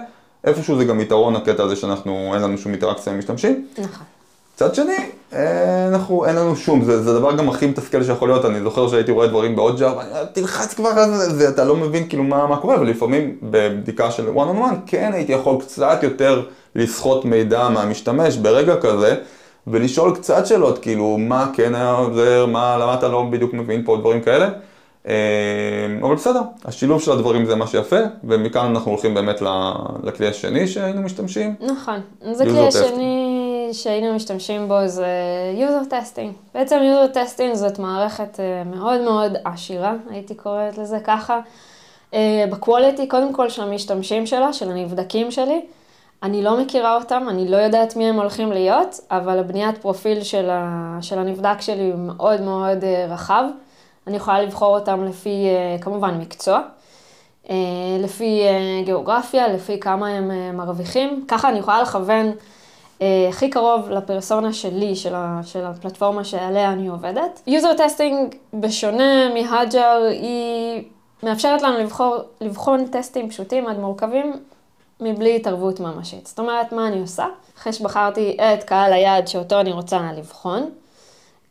איפשהו 0.44 0.76
זה 0.76 0.84
גם 0.84 1.00
יתרון 1.00 1.36
הקטע 1.36 1.62
הזה 1.62 1.76
שאנחנו, 1.76 2.30
אין 2.34 2.42
לנו 2.42 2.58
שום 2.58 2.72
אינטראקציה 2.72 3.12
עם 3.12 3.16
המשתמשים. 3.16 3.66
נכון. 3.78 4.06
מצד 4.54 4.74
שני, 4.74 4.96
אנחנו, 5.88 6.26
אין 6.26 6.36
לנו 6.36 6.56
שום, 6.56 6.84
זה, 6.84 7.02
זה 7.02 7.10
הדבר 7.10 7.36
גם 7.36 7.48
הכי 7.48 7.66
מתסכל 7.66 8.02
שיכול 8.02 8.28
להיות, 8.28 8.44
אני 8.44 8.60
זוכר 8.60 8.88
שהייתי 8.88 9.12
רואה 9.12 9.26
דברים 9.26 9.56
בעוד 9.56 9.78
ג'אר, 9.78 9.98
תלחץ 10.32 10.74
כבר 10.74 10.88
על 10.88 11.14
זה, 11.14 11.34
זה, 11.34 11.48
אתה 11.48 11.64
לא 11.64 11.76
מבין 11.76 12.08
כאילו 12.08 12.22
מה, 12.22 12.46
מה 12.46 12.56
קורה, 12.56 12.80
ולפעמים 12.80 13.36
בבדיקה 13.42 14.10
של 14.10 14.28
one 14.28 14.56
on 14.56 14.58
one, 14.58 14.74
כן 14.86 15.10
הייתי 15.14 15.32
יכול 15.32 15.60
קצת 15.60 15.98
יותר 16.02 16.42
לסחוט 16.74 17.24
מידע 17.24 17.68
מהמשתמש 17.68 18.36
ברגע 18.36 18.76
כזה, 18.76 19.16
ולשאול 19.66 20.14
קצת 20.14 20.46
שאלות, 20.46 20.78
כאילו, 20.78 21.18
מה 21.18 21.50
כן 21.54 21.74
היה 21.74 21.92
עוזר, 21.92 22.46
מה, 22.46 22.76
למה 22.78 22.94
אתה 22.94 23.08
לא 23.08 23.26
בדיוק 23.30 23.54
מבין 23.54 23.82
פה 23.84 23.96
דברים 23.96 24.20
כאלה. 24.20 24.48
אה, 25.08 25.14
אבל 26.02 26.14
בסדר, 26.14 26.40
השילוב 26.64 27.02
של 27.02 27.12
הדברים 27.12 27.44
זה 27.44 27.54
מה 27.54 27.66
שיפה, 27.66 27.96
ומכאן 28.24 28.66
אנחנו 28.66 28.90
הולכים 28.90 29.14
באמת 29.14 29.42
לכלי 30.02 30.28
השני 30.28 30.66
שהיינו 30.66 31.02
משתמשים. 31.02 31.54
נכון, 31.60 32.00
זה 32.32 32.44
כלי 32.44 32.66
השני 32.66 33.21
שהיינו 33.74 34.14
משתמשים 34.14 34.68
בו 34.68 34.86
זה 34.86 35.06
user 35.58 35.92
testing. 35.92 36.54
בעצם 36.54 36.78
user 36.80 37.14
testing 37.14 37.54
זאת 37.54 37.78
מערכת 37.78 38.40
אה, 38.40 38.64
מאוד 38.64 39.00
מאוד 39.00 39.36
עשירה, 39.44 39.94
הייתי 40.10 40.34
קוראת 40.34 40.78
לזה 40.78 40.98
ככה. 41.04 41.40
אה, 42.14 42.44
בקווליטי, 42.50 43.06
קודם 43.06 43.32
כל 43.32 43.48
של 43.48 43.62
המשתמשים 43.62 44.26
שלה, 44.26 44.52
של 44.52 44.70
הנבדקים 44.70 45.30
שלי. 45.30 45.60
אני 46.22 46.42
לא 46.42 46.60
מכירה 46.60 46.96
אותם, 46.96 47.26
אני 47.28 47.48
לא 47.48 47.56
יודעת 47.56 47.96
מי 47.96 48.08
הם 48.08 48.16
הולכים 48.16 48.52
להיות, 48.52 49.00
אבל 49.10 49.38
הבניית 49.38 49.78
פרופיל 49.78 50.22
של, 50.22 50.50
ה, 50.50 50.98
של 51.00 51.18
הנבדק 51.18 51.60
שלי 51.60 51.90
הוא 51.90 51.98
מאוד 51.98 52.40
מאוד 52.40 52.84
אה, 52.84 53.06
רחב. 53.08 53.44
אני 54.06 54.16
יכולה 54.16 54.42
לבחור 54.42 54.78
אותם 54.78 55.04
לפי, 55.04 55.46
כמובן, 55.80 56.18
מקצוע, 56.18 56.60
לפי 57.98 58.42
גיאוגרפיה, 58.84 59.48
לפי 59.48 59.80
כמה 59.80 60.08
הם 60.08 60.56
מרוויחים. 60.56 61.24
ככה 61.28 61.48
אני 61.48 61.58
יכולה 61.58 61.82
לכוון 61.82 62.32
הכי 63.28 63.50
קרוב 63.50 63.90
לפרסונה 63.90 64.52
שלי, 64.52 64.96
של, 64.96 65.14
ה, 65.14 65.40
של 65.44 65.64
הפלטפורמה 65.64 66.24
שעליה 66.24 66.72
אני 66.72 66.88
עובדת. 66.88 67.42
user 67.48 67.78
testing, 67.78 68.36
בשונה 68.54 69.34
מהאג'ר, 69.34 70.02
היא 70.10 70.82
מאפשרת 71.22 71.62
לנו 71.62 71.78
לבחור, 71.78 72.16
לבחון 72.40 72.86
טסטים 72.86 73.30
פשוטים 73.30 73.66
עד 73.66 73.78
מורכבים, 73.78 74.32
מבלי 75.00 75.36
התערבות 75.36 75.80
ממשית. 75.80 76.26
זאת 76.26 76.38
אומרת, 76.38 76.72
מה 76.72 76.88
אני 76.88 77.00
עושה? 77.00 77.26
אחרי 77.58 77.72
שבחרתי 77.72 78.36
את 78.36 78.62
קהל 78.62 78.92
היעד 78.92 79.28
שאותו 79.28 79.60
אני 79.60 79.72
רוצה 79.72 80.12
לבחון, 80.16 80.70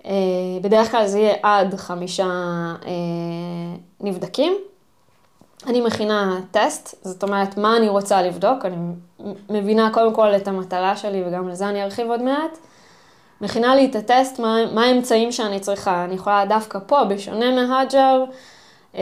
אה, 0.05 0.12
בדרך 0.62 0.91
כלל 0.91 1.08
זה 1.08 1.20
יהיה 1.20 1.36
עד 1.43 1.75
חמישה 1.75 2.25
אה, 2.86 2.91
נבדקים. 4.00 4.53
אני 5.68 5.82
מכינה 5.82 6.39
טסט, 6.51 7.06
זאת 7.06 7.24
אומרת, 7.24 7.58
מה 7.58 7.77
אני 7.77 7.89
רוצה 7.89 8.22
לבדוק, 8.22 8.65
אני 8.65 8.75
מבינה 9.50 9.89
קודם 9.94 10.13
כל 10.13 10.36
את 10.36 10.48
המטרה 10.48 10.96
שלי 10.96 11.24
וגם 11.27 11.50
לזה 11.50 11.70
אני 11.70 11.84
ארחיב 11.84 12.10
עוד 12.10 12.22
מעט. 12.22 12.58
מכינה 13.41 13.75
לי 13.75 13.86
את 13.86 13.96
הטסט, 13.96 14.39
מה, 14.39 14.84
האמצעים 14.86 15.32
שאני 15.32 15.60
צריכה. 15.60 16.03
אני 16.03 16.15
יכולה 16.15 16.46
דווקא 16.46 16.80
פה, 16.88 17.03
בשונה 17.03 17.51
מהאג'ר, 17.51 18.24
אה, 18.96 19.01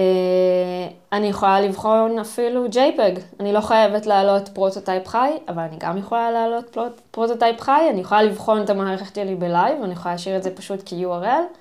אני 1.11 1.27
יכולה 1.27 1.61
לבחון 1.61 2.19
אפילו 2.19 2.65
JPEG. 2.65 3.19
אני 3.39 3.53
לא 3.53 3.61
חייבת 3.61 4.05
להעלות 4.05 4.49
prototype 4.49 5.07
חי, 5.07 5.31
אבל 5.47 5.63
אני 5.63 5.75
גם 5.79 5.97
יכולה 5.97 6.31
להעלות 6.31 6.77
prototype 7.11 7.61
חי. 7.61 7.87
אני 7.89 8.01
יכולה 8.01 8.23
לבחון 8.23 8.61
את 8.61 8.69
המערכת 8.69 9.15
שלי 9.15 9.35
ב 9.35 9.43
live, 9.43 9.83
אני 9.83 9.93
יכולה 9.93 10.13
להשאיר 10.13 10.37
את 10.37 10.43
זה 10.43 10.55
פשוט 10.55 10.79
כ-URL, 10.85 11.59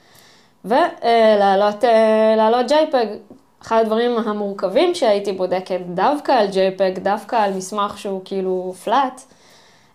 ולהעלות 0.64 1.84
אה, 1.84 2.60
JPEG. 2.68 3.27
אחד 3.62 3.80
הדברים 3.80 4.18
המורכבים 4.18 4.94
שהייתי 4.94 5.32
בודקת 5.32 5.80
דווקא 5.94 6.32
על 6.32 6.48
JPEG, 6.48 7.00
דווקא 7.00 7.36
על 7.36 7.52
מסמך 7.52 7.98
שהוא 7.98 8.20
כאילו 8.24 8.74
flat, 8.84 9.22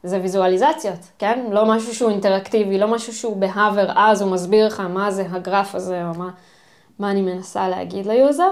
זה 0.03 0.20
ויזואליזציות, 0.22 1.00
כן? 1.20 1.46
לא 1.51 1.65
משהו 1.65 1.96
שהוא 1.96 2.10
אינטראקטיבי, 2.10 2.77
לא 2.77 2.88
משהו 2.88 3.13
שהוא 3.13 3.38
ב 3.38 3.45
hover, 3.45 3.91
אז 3.96 4.22
הוא 4.22 4.32
מסביר 4.32 4.67
לך 4.67 4.79
מה 4.79 5.12
זה 5.12 5.25
הגרף 5.32 5.75
הזה, 5.75 6.03
או 6.05 6.20
מה, 6.20 6.29
מה 7.00 7.12
אני 7.12 7.22
מנסה 7.22 7.70
להגיד 7.70 8.05
ל 8.05 8.13
user. 8.13 8.51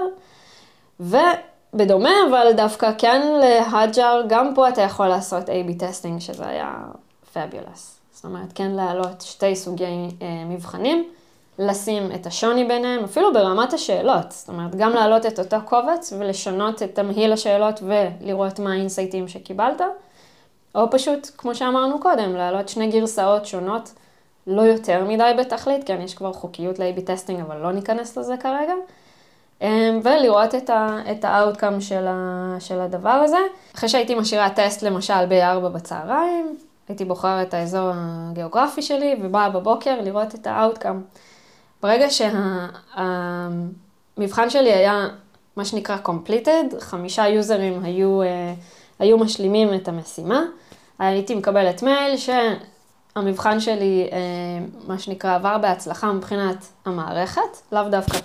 ובדומה, 1.00 2.10
אבל 2.30 2.52
דווקא 2.56 2.90
כן 2.98 3.22
להאג'ר, 3.40 4.22
גם 4.28 4.54
פה 4.54 4.68
אתה 4.68 4.82
יכול 4.82 5.06
לעשות 5.06 5.48
A-B 5.48 5.78
testing, 5.78 6.20
שזה 6.20 6.46
היה 6.46 6.74
fabulous. 7.32 8.00
זאת 8.12 8.24
אומרת, 8.24 8.52
כן 8.54 8.70
להעלות 8.70 9.20
שתי 9.20 9.56
סוגי 9.56 10.08
אה, 10.22 10.44
מבחנים. 10.46 11.08
לשים 11.58 12.12
את 12.14 12.26
השוני 12.26 12.64
ביניהם, 12.64 13.04
אפילו 13.04 13.32
ברמת 13.32 13.72
השאלות. 13.72 14.32
זאת 14.32 14.48
אומרת, 14.48 14.74
גם 14.74 14.90
להעלות 14.90 15.26
את 15.26 15.38
אותו 15.38 15.56
קובץ 15.64 16.12
ולשנות 16.18 16.82
את 16.82 16.94
תמהיל 16.94 17.32
השאלות 17.32 17.80
ולראות 17.82 18.58
מה 18.58 18.72
ה 18.72 18.78
insight 18.78 19.17
ים 19.17 19.28
שקיבלת, 19.28 19.80
או 20.74 20.90
פשוט, 20.90 21.30
כמו 21.38 21.54
שאמרנו 21.54 22.00
קודם, 22.00 22.34
להעלות 22.36 22.68
שני 22.68 22.86
גרסאות 22.90 23.46
שונות, 23.46 23.92
לא 24.46 24.62
יותר 24.62 25.04
מדי 25.04 25.32
בתכלית, 25.38 25.86
כן, 25.86 26.00
יש 26.00 26.14
כבר 26.14 26.32
חוקיות 26.32 26.78
ל-AB 26.78 27.00
testing, 27.00 27.40
אבל 27.40 27.56
לא 27.56 27.72
ניכנס 27.72 28.18
לזה 28.18 28.36
כרגע. 28.36 28.74
אמ, 29.62 30.00
ולראות 30.02 30.54
את 30.54 30.70
ה-outcome 31.24 31.80
של, 31.80 32.06
ה, 32.08 32.56
של 32.60 32.80
הדבר 32.80 33.10
הזה. 33.10 33.36
אחרי 33.74 33.88
שהייתי 33.88 34.14
משאירה 34.14 34.50
טסט 34.50 34.82
למשל 34.82 35.26
ב-4 35.28 35.68
בצהריים, 35.68 36.56
הייתי 36.88 37.04
בוחרת 37.04 37.48
את 37.48 37.54
האזור 37.54 37.90
הגיאוגרפי 37.94 38.82
שלי 38.82 39.16
ובאה 39.22 39.50
בבוקר 39.50 40.00
לראות 40.00 40.34
את 40.34 40.46
ה-outcome. 40.46 41.16
ברגע 41.82 42.06
שהמבחן 44.18 44.50
שלי 44.50 44.72
היה 44.72 45.08
מה 45.56 45.64
שנקרא 45.64 45.96
completed, 46.06 46.80
חמישה 46.80 47.28
יוזרים 47.28 47.84
היו, 47.84 48.22
אה, 48.22 48.54
היו 48.98 49.18
משלימים 49.18 49.74
את 49.74 49.88
המשימה, 49.88 50.42
הייתי 50.98 51.34
מקבלת 51.34 51.82
מייל 51.82 52.16
שהמבחן 52.16 53.60
שלי, 53.60 54.08
אה, 54.12 54.18
מה 54.86 54.98
שנקרא, 54.98 55.34
עבר 55.34 55.58
בהצלחה 55.58 56.12
מבחינת 56.12 56.66
המערכת, 56.84 57.72
לאו 57.72 57.88
דווקא 57.88 58.18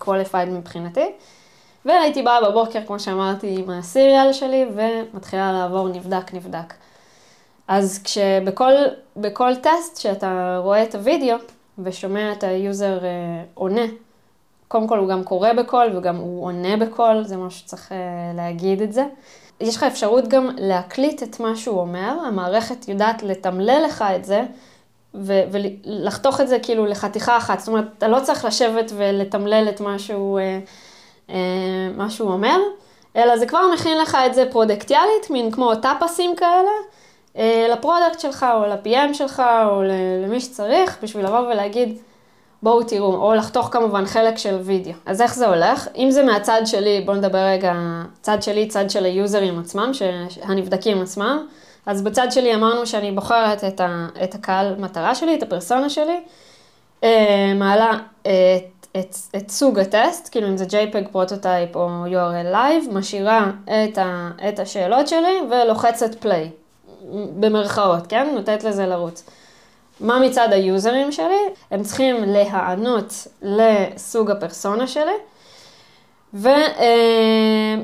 qualified 0.00 0.50
מבחינתי. 0.50 1.12
והייתי 1.84 2.22
באה 2.22 2.50
בבוקר, 2.50 2.80
כמו 2.86 3.00
שאמרתי, 3.00 3.56
עם 3.58 3.70
ה 3.70 3.79
cereal 3.79 4.32
שלי, 4.32 4.66
ומתחילה 4.74 5.52
לעבור 5.52 5.88
נבדק, 5.88 6.34
נבדק. 6.34 6.74
אז 7.68 8.02
כשבכל 8.04 9.54
טסט 9.62 10.00
שאתה 10.00 10.58
רואה 10.62 10.82
את 10.82 10.94
הוידאו, 10.94 11.36
ושומע 11.78 12.32
את 12.32 12.44
ה 12.44 12.56
user 12.56 13.04
אה, 13.04 13.44
עונה. 13.54 13.86
קודם 14.68 14.88
כל 14.88 14.98
הוא 14.98 15.08
גם 15.08 15.24
קורא 15.24 15.52
בקול 15.52 15.96
וגם 15.96 16.16
הוא 16.16 16.44
עונה 16.44 16.76
בקול, 16.76 17.24
זה 17.24 17.36
משהו 17.36 17.60
שצריך 17.60 17.92
אה, 17.92 17.96
להגיד 18.36 18.82
את 18.82 18.92
זה. 18.92 19.06
יש 19.60 19.76
לך 19.76 19.82
אפשרות 19.82 20.28
גם 20.28 20.48
להקליט 20.58 21.22
את 21.22 21.40
מה 21.40 21.56
שהוא 21.56 21.80
אומר, 21.80 22.16
המערכת 22.26 22.88
יודעת 22.88 23.22
לתמלל 23.22 23.82
לך 23.86 24.04
את 24.16 24.24
זה 24.24 24.42
ו- 25.14 25.42
ולחתוך 25.50 26.40
את 26.40 26.48
זה 26.48 26.58
כאילו 26.62 26.86
לחתיכה 26.86 27.36
אחת. 27.36 27.58
זאת 27.58 27.68
אומרת, 27.68 27.84
אתה 27.98 28.08
לא 28.08 28.20
צריך 28.20 28.44
לשבת 28.44 28.92
ולתמלל 28.96 29.68
את 29.68 29.80
מה 29.80 29.98
שהוא, 29.98 30.38
אה, 30.38 30.58
אה, 31.30 31.88
מה 31.96 32.10
שהוא 32.10 32.32
אומר, 32.32 32.58
אלא 33.16 33.36
זה 33.36 33.46
כבר 33.46 33.60
מכין 33.74 33.98
לך 33.98 34.18
את 34.26 34.34
זה 34.34 34.44
פרודקטיאלית, 34.50 35.30
מין 35.30 35.50
כמו 35.50 35.74
טאפסים 35.74 36.36
כאלה. 36.36 36.70
אה, 37.38 37.66
ל 37.72 37.78
product 37.78 38.20
שלך, 38.20 38.46
או 38.54 38.66
ל-PM 38.66 39.14
שלך, 39.14 39.42
או 39.64 39.82
למי 40.24 40.40
שצריך, 40.40 40.98
בשביל 41.02 41.24
לבוא 41.26 41.38
ולהגיד, 41.38 41.98
בואו 42.62 42.82
תראו, 42.82 43.14
או 43.14 43.34
לחתוך 43.34 43.68
כמובן 43.72 44.06
חלק 44.06 44.38
של 44.38 44.58
וידאו. 44.62 44.92
אז 45.06 45.22
איך 45.22 45.34
זה 45.34 45.46
הולך? 45.46 45.88
אם 45.96 46.10
זה 46.10 46.22
מהצד 46.22 46.62
שלי, 46.64 47.02
בואו 47.06 47.16
נדבר 47.16 47.38
רגע, 47.38 47.74
צד 48.22 48.42
שלי, 48.42 48.66
צד 48.66 48.90
של 48.90 49.04
ה 49.04 49.12
user 49.12 49.43
ים 49.43 49.58
עצמם, 49.58 49.90
הנבדקים 50.42 51.02
עצמם. 51.02 51.46
אז 51.86 52.02
בצד 52.02 52.26
שלי 52.30 52.54
אמרנו 52.54 52.86
שאני 52.86 53.12
בוחרת 53.12 53.64
את, 53.64 53.80
ה, 53.80 54.06
את 54.24 54.34
הקהל 54.34 54.74
מטרה 54.78 55.14
שלי, 55.14 55.34
את 55.34 55.42
הפרסונה 55.42 55.90
שלי, 55.90 56.20
אה, 57.04 57.52
מעלה 57.54 57.92
את, 58.22 58.86
את, 58.96 59.16
את 59.36 59.50
סוג 59.50 59.78
הטסט, 59.78 60.28
כאילו 60.32 60.48
אם 60.48 60.56
זה 60.56 60.64
JPEG 60.64 61.08
prototype 61.12 61.76
או 61.76 61.88
URL 62.06 62.54
Live, 62.54 62.92
משאירה 62.92 63.50
את, 63.64 63.98
ה, 63.98 64.30
את 64.48 64.58
השאלות 64.58 65.08
שלי 65.08 65.40
ולוחצת 65.50 66.24
play. 66.24 66.61
במרכאות, 67.40 68.06
כן? 68.06 68.28
נותנת 68.34 68.64
לזה 68.64 68.86
לרוץ. 68.86 69.24
מה 70.00 70.18
מצד 70.18 70.48
ה 70.52 70.61
user 70.61 70.95
ים 70.95 71.12
שלי? 71.12 71.40
הם 71.70 71.82
צריכים 71.82 72.24
להיענות 72.24 73.26
לסוג 73.42 74.30
הפרסונה 74.30 74.86
שלי, 74.86 75.12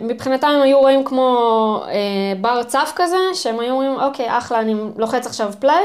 ומבחינתם 0.01 0.47
הם 0.47 0.63
היו 0.63 0.79
רואים 0.79 1.05
כמו 1.05 1.83
אה, 1.89 1.93
בר 2.41 2.63
צף 2.63 2.93
כזה, 2.97 3.17
שהם 3.35 3.61
היו 3.61 3.73
אומרים, 3.73 4.01
אוקיי, 4.01 4.39
אחלה, 4.39 4.61
אני 4.61 4.75
לוחץ 4.97 5.27
עכשיו 5.27 5.53
play, 5.59 5.85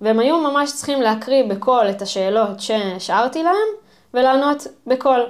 והם 0.00 0.18
היו 0.18 0.38
ממש 0.38 0.72
צריכים 0.72 1.02
להקריא 1.02 1.44
בקול 1.44 1.90
את 1.90 2.02
השאלות 2.02 2.60
שהשארתי 2.60 3.42
להם, 3.42 3.68
ולענות 4.14 4.66
בקול. 4.86 5.26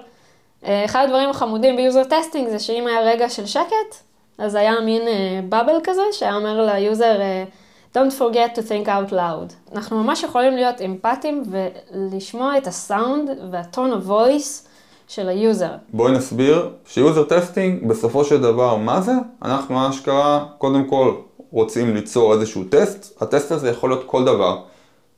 אה, 0.65 0.85
אחד 0.85 1.05
הדברים 1.05 1.31
החמודים 1.31 1.77
ב 1.77 1.82
User 1.82 2.05
Testing 2.05 2.49
זה 2.49 2.59
שאם 2.59 2.87
היה 2.87 3.01
רגע 3.01 3.29
של 3.29 3.47
שקט, 3.47 4.06
אז 4.39 4.55
היה 4.55 4.81
מין 4.81 5.03
bubble 5.49 5.77
אה, 5.77 5.85
כזה, 5.85 6.03
שהיה 6.13 6.35
אומר 6.35 6.67
ל 6.67 6.75
user, 6.75 7.17
אה, 7.19 7.51
Don't 7.97 8.13
forget 8.13 8.55
to 8.55 8.63
think 8.63 8.87
out 8.87 9.13
loud. 9.13 9.73
אנחנו 9.73 10.03
ממש 10.03 10.23
יכולים 10.23 10.57
להיות 10.57 10.81
אמפתיים 10.81 11.43
ולשמוע 11.51 12.59
את 12.59 12.67
הסאונד 12.67 13.31
וה 13.51 13.64
tone 13.64 13.91
of 13.91 14.13
voice 14.13 14.69
של 15.09 15.29
ה 15.29 15.36
user. 15.36 15.71
בואי 15.93 16.13
נסביר 16.13 16.71
ש 16.87 17.00
User 17.00 17.25
Testing, 17.25 17.89
בסופו 17.89 18.25
של 18.25 18.41
דבר, 18.43 18.77
מה 18.77 19.01
זה? 19.01 19.13
אנחנו 19.43 19.91
אשכרה, 19.91 20.47
קודם 20.59 20.85
כל, 20.85 21.15
רוצים 21.51 21.95
ליצור 21.95 22.33
איזשהו 22.33 22.65
טסט. 22.65 23.23
הטסט 23.23 23.53
הזה 23.53 23.71
יכול 23.71 23.91
להיות 23.91 24.05
כל 24.07 24.25
דבר. 24.25 24.63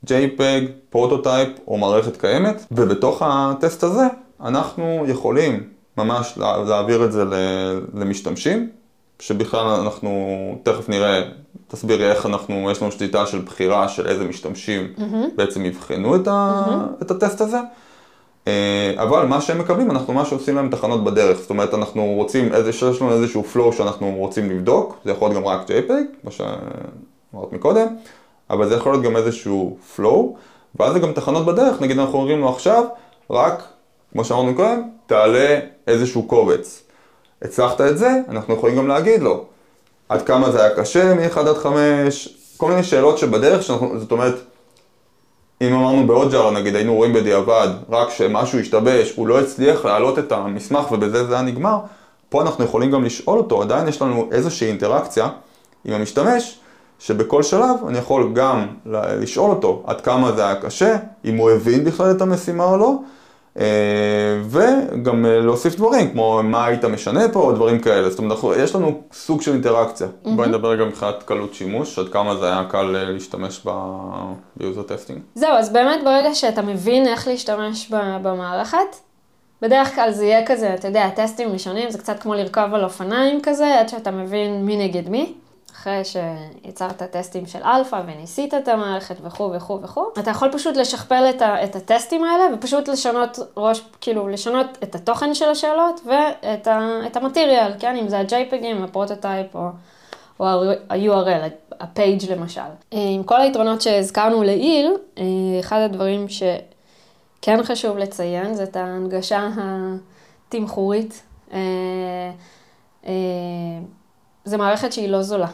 JPEG, 0.07 0.65
prototype 0.91 1.49
או 1.69 1.79
מערכת 1.79 2.17
קיימת, 2.17 2.65
ובתוך 2.71 3.23
הטסט 3.27 3.83
הזה 3.83 4.07
אנחנו 4.41 5.05
יכולים 5.09 5.63
ממש 5.97 6.39
להעביר 6.67 7.05
את 7.05 7.13
זה 7.13 7.25
למשתמשים, 7.95 8.71
שבכלל 9.19 9.67
אנחנו 9.67 10.11
תכף 10.63 10.89
נראה, 10.89 11.23
תסבירי 11.69 12.11
איך 12.11 12.27
אנחנו, 12.27 12.71
יש 12.71 12.83
לנו 12.83 12.93
שליטה 12.93 13.27
של 13.27 13.39
בחירה 13.39 13.89
של 13.89 14.07
איזה 14.07 14.25
משתמשים 14.25 14.93
ממ-הממ. 14.97 15.37
בעצם 15.37 15.65
יבחנו 15.65 16.17
את, 16.17 16.29
ה, 16.29 16.65
ממ-הממ. 16.67 17.03
את 17.03 17.11
הטסט 17.11 17.41
הזה. 17.41 17.59
אה, 18.49 18.95
אבל 18.97 19.27
מה 19.27 19.41
שהם 19.41 19.59
מקבלים, 19.59 19.91
אנחנו 19.91 20.13
ממש 20.13 20.33
עושים 20.33 20.57
להם 20.57 20.71
תחנות 20.71 21.05
בדרך. 21.05 21.39
זאת 21.39 21.51
אומרת, 21.51 21.75
אנחנו 21.75 22.05
רוצים, 22.05 22.49
יש 22.69 22.83
לנו 22.83 23.13
איזשהו 23.13 23.45
flow 23.55 23.73
שאנחנו 23.77 24.15
רוצים 24.17 24.51
לבדוק, 24.51 24.97
זה 25.05 25.11
יכול 25.11 25.31
להיות 25.31 25.43
גם 25.43 25.49
רק 25.49 25.61
JPEG, 25.71 26.21
כמו 26.23 26.31
שאמרת 26.31 27.53
מקודם, 27.53 27.87
אבל 28.51 28.69
זה 28.69 28.75
יכול 28.75 28.93
להיות 28.93 29.05
גם 29.05 29.17
איזשהו 29.17 29.77
flow, 29.97 30.39
ואז 30.81 30.93
זה 30.93 30.99
גם 30.99 31.13
תחנות 31.13 31.47
בדרך, 31.47 31.83
נגיד 31.83 31.99
אנחנו 31.99 32.19
אומרים 32.19 32.41
לו 32.41 32.49
עכשיו, 32.49 32.85
רק, 33.31 33.63
כמו 34.13 34.25
שאמרנו 34.25 34.55
קודם, 34.55 34.83
תעלה 35.07 35.61
איזשהו 35.87 36.23
קובץ. 36.23 36.88
הצלחת 37.43 37.81
את 37.81 37.99
זה, 37.99 38.11
אנחנו 38.29 38.55
יכולים 38.55 38.77
גם 38.77 38.89
להגיד 38.89 39.23
לו 39.23 39.45
עד 40.09 40.23
כמה 40.23 40.51
זה 40.51 40.65
היה 40.65 40.77
קשה 40.77 41.15
מ-1 41.15 41.39
עד 41.41 41.57
5, 41.57 42.29
כל 42.57 42.71
מיני 42.71 42.83
שאלות 42.83 43.19
שבדרך, 43.19 43.63
שאנחנו, 43.63 44.01
זאת 44.01 44.13
אומרת, 44.13 44.35
אם 45.61 45.75
אמרנו 45.75 46.07
באוג'ר, 46.07 46.51
נגיד 46.51 46.77
היינו 46.77 46.95
רואים 46.95 47.13
בדיעבד, 47.13 47.69
רק 47.91 48.11
שמשהו 48.11 48.59
השתבש, 48.59 49.13
הוא 49.17 49.27
לא 49.27 49.41
הצליח 49.41 49.85
להעלות 49.85 50.19
את 50.19 50.33
המסמך 50.33 50.93
ובזה 50.93 51.27
זה 51.27 51.35
היה 51.35 51.43
נגמר, 51.43 51.79
פה 52.29 52.43
אנחנו 52.43 52.65
יכולים 52.65 52.91
גם 52.91 53.05
לשאול 53.05 53.39
אותו, 53.39 53.63
עדיין 53.63 53.89
יש 53.89 54.03
לנו 54.03 54.29
איזושהי 54.33 54.69
אינטראקציה 54.69 55.29
עם 55.85 55.95
המשתמש, 55.95 56.59
שבכל 56.99 57.43
שלב 57.43 57.77
אני 57.89 57.99
יכול 57.99 58.33
גם 58.35 58.67
לשאול 58.93 59.51
אותו 59.51 59.83
עד 59.87 60.01
כמה 60.01 60.33
זה 60.33 60.47
היה 60.47 60.55
קשה, 60.55 60.97
אם 61.25 61.37
הוא 61.37 61.51
הבין 61.51 61.85
בכלל 61.85 62.11
את 62.11 62.21
המשימה 62.21 62.65
או 62.65 62.77
לא, 62.77 62.95
וגם 64.45 65.27
אה, 65.27 65.39
להוסיף 65.39 65.77
דברים, 65.77 66.11
כמו 66.11 66.41
מה 66.45 66.67
היית 66.67 66.85
משנה 66.85 67.29
פה, 67.29 67.41
או 67.41 67.53
דברים 67.53 67.79
כאלה. 67.81 68.11
זאת 68.11 68.19
אומרת, 68.19 68.39
יש 68.57 68.75
לנו 68.75 69.03
סוג 69.13 69.43
של 69.43 69.53
אינטראקציה. 69.53 70.07
Mm-hmm. 70.07 70.31
בואי 70.31 70.49
נדבר 70.49 70.77
גם 70.77 70.89
מבחינת 70.89 71.23
קלות 71.23 71.55
שימוש, 71.55 71.99
עד 71.99 72.09
כמה 72.09 72.37
זה 72.37 72.47
היה 72.47 72.65
קל 72.69 72.97
אה, 72.97 73.05
להשתמש 73.05 73.67
ב 74.57 74.62
User 74.62 74.83
Testing. 74.83 75.19
זהו, 75.35 75.51
אז 75.51 75.73
באמת 75.73 76.05
ברגע 76.05 76.35
שאתה 76.35 76.63
מבין 76.63 77.09
איך 77.09 77.29
להשתמש 77.29 77.91
במערכת, 78.23 78.97
בדרך 79.63 79.95
כלל 79.95 80.11
זה 80.13 80.25
יהיה 80.25 80.47
כזה, 80.47 80.75
אתה 80.75 80.89
יודע, 80.89 81.09
טסטים 81.11 81.53
ראשונים, 81.53 81.91
זה 81.91 81.99
קצת 81.99 82.21
כמו 82.21 82.35
לרכוב 82.35 82.75
על 82.75 82.85
אופניים 82.85 83.41
כזה, 83.43 83.81
עד 83.81 83.89
שאתה 83.89 84.11
מבין 84.11 84.67
מי 84.67 84.77
נגד 84.77 85.09
מי. 85.09 85.35
אחרי 85.75 86.03
שיצרת 86.05 87.03
טסטים 87.03 87.47
של 87.47 87.63
אלפא 87.63 88.03
וניסית 88.07 88.55
את 88.55 88.69
המערכת 88.69 89.17
וכו' 89.23 89.53
וכו' 89.53 89.83
וכו', 89.83 90.07
אתה 90.19 90.31
יכול 90.31 90.53
פשוט 90.53 90.77
לשכפל 90.77 91.31
את, 91.31 91.43
ה, 91.43 91.65
את 91.65 91.77
הטסטים 91.77 92.25
האלה 92.25 92.45
ופשוט 92.55 92.89
לשנות 92.89 93.39
ראש, 93.57 93.83
כאילו 94.01 94.29
לשנות 94.29 94.67
את 94.83 94.95
התוכן 94.95 95.35
של 95.35 95.49
השאלות 95.49 96.01
ואת 96.07 97.17
ה 97.17 97.22
material, 97.22 97.73
כן? 97.79 97.97
אם 97.97 98.09
זה 98.09 98.19
ה-JPEG 98.19 98.63
ים, 98.63 98.85
ה 98.85 98.92
prototype 98.92 99.55
או, 99.55 99.69
או 100.41 100.47
ה-URL, 100.91 101.51
הפייג' 101.81 102.33
למשל. 102.33 102.61
עם 102.91 103.23
כל 103.23 103.41
היתרונות 103.41 103.81
שהזכרנו 103.81 104.43
לעיל, 104.43 104.93
אחד 105.61 105.81
הדברים 105.81 106.27
שכן 106.29 107.63
חשוב 107.63 107.99
לציין 107.99 108.55
זה 108.55 108.63
את 108.63 108.77
ההנגשה 108.77 109.49
התמחורית. 110.49 111.23
זו 114.49 114.59
מערכת 114.59 114.93
שהיא 114.93 115.09
לא 115.09 115.23
זולה. 115.23 115.49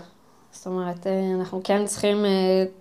זאת 0.52 0.66
אומרת, 0.66 1.06
אה, 1.06 1.30
אנחנו 1.38 1.60
כן 1.64 1.86
צריכים 1.86 2.24
אה, 2.24 2.30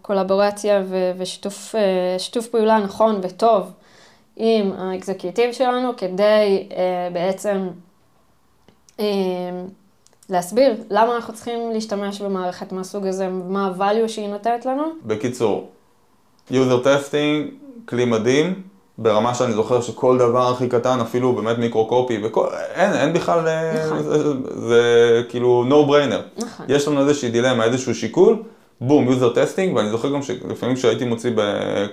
קולבורציה 0.02 0.84
ושיתוף 1.18 1.76
אה, 1.76 2.50
פעולה 2.52 2.80
נכון 2.80 3.20
וטוב 3.24 3.72
עם 4.38 4.72
האקזקיוטיב 4.72 5.52
שלנו 5.52 5.98
כדי 5.98 6.70
בעצם 7.14 7.68
להסביר 10.30 10.76
למה 10.90 11.16
אנחנו 11.16 11.34
צריכים 11.34 11.72
להשתמש 11.72 12.22
במערכת 12.22 12.72
מהסוג 12.72 13.06
הזה, 13.08 13.30
מה 13.30 13.68
ה-value 13.68 14.08
שהיא 14.08 14.30
נותנת 14.30 14.66
לנו. 14.66 14.84
בקיצור, 15.06 15.70
user 16.52 16.84
testing, 16.84 17.52
כלי 17.86 18.06
מדהים, 18.06 18.64
ברמה 18.98 19.34
שאני 19.34 19.54
זוכר 19.54 19.82
שכל 19.82 20.18
דבר 20.18 20.52
הכי 20.52 20.70
קטן, 20.70 21.00
אפילו 21.00 21.34
באמת 21.34 21.58
מיקרו-קופי, 21.58 22.20
וכל, 22.24 22.48
אין, 22.74 22.94
אין 22.94 23.14
בכלל, 23.14 23.48
אה, 23.48 23.86
נכון. 23.86 24.04
זה, 24.04 24.24
זה, 24.24 24.34
זה 24.56 25.22
כאילו 25.30 25.66
no 25.70 25.90
brainer. 25.90 26.44
נכון. 26.46 26.66
יש 26.70 26.88
לנו 26.88 27.00
איזושהי 27.00 27.30
דילמה, 27.30 27.64
איזשהו 27.64 27.96
שיקול, 27.96 28.36
בום, 28.82 29.10
user 29.10 29.36
testing, 29.36 29.76
ואני 29.76 29.90
זוכר 29.90 30.14
גם 30.14 30.22
שלפעמים 30.22 30.76
כשהייתי 30.76 31.06
מוציא 31.06 31.32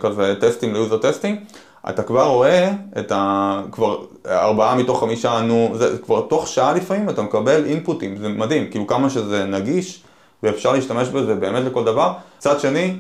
כזה 0.01 0.35
טסטים 0.41 0.75
ל-user 0.75 1.03
testing, 1.03 1.55
אתה 1.89 2.03
כבר 2.03 2.27
רואה 2.27 2.71
את 2.99 3.13
ה... 3.13 3.63
כבר 3.73 3.99
ארבעה 4.27 4.75
מתוך 4.75 5.01
חמישה 5.01 5.39
ענו, 5.39 5.71
זה 5.75 5.99
כבר 5.99 6.21
תוך 6.21 6.49
שעה 6.49 6.73
לפעמים 6.73 7.11
אתה 7.11 7.23
מקבל 7.23 7.65
input 7.65 7.97
ים, 7.97 8.17
זה 8.17 8.29
מדהים, 8.29 8.71
כאילו 8.71 8.87
כמה 8.87 9.11
שזה 9.11 9.45
נגיש 9.45 10.03
ואפשר 10.43 10.73
להשתמש 10.73 11.09
בזה 11.09 11.35
באמת 11.35 11.65
לכל 11.65 11.85
דבר. 11.85 12.13
מצד 12.39 12.61
שני, 12.61 12.97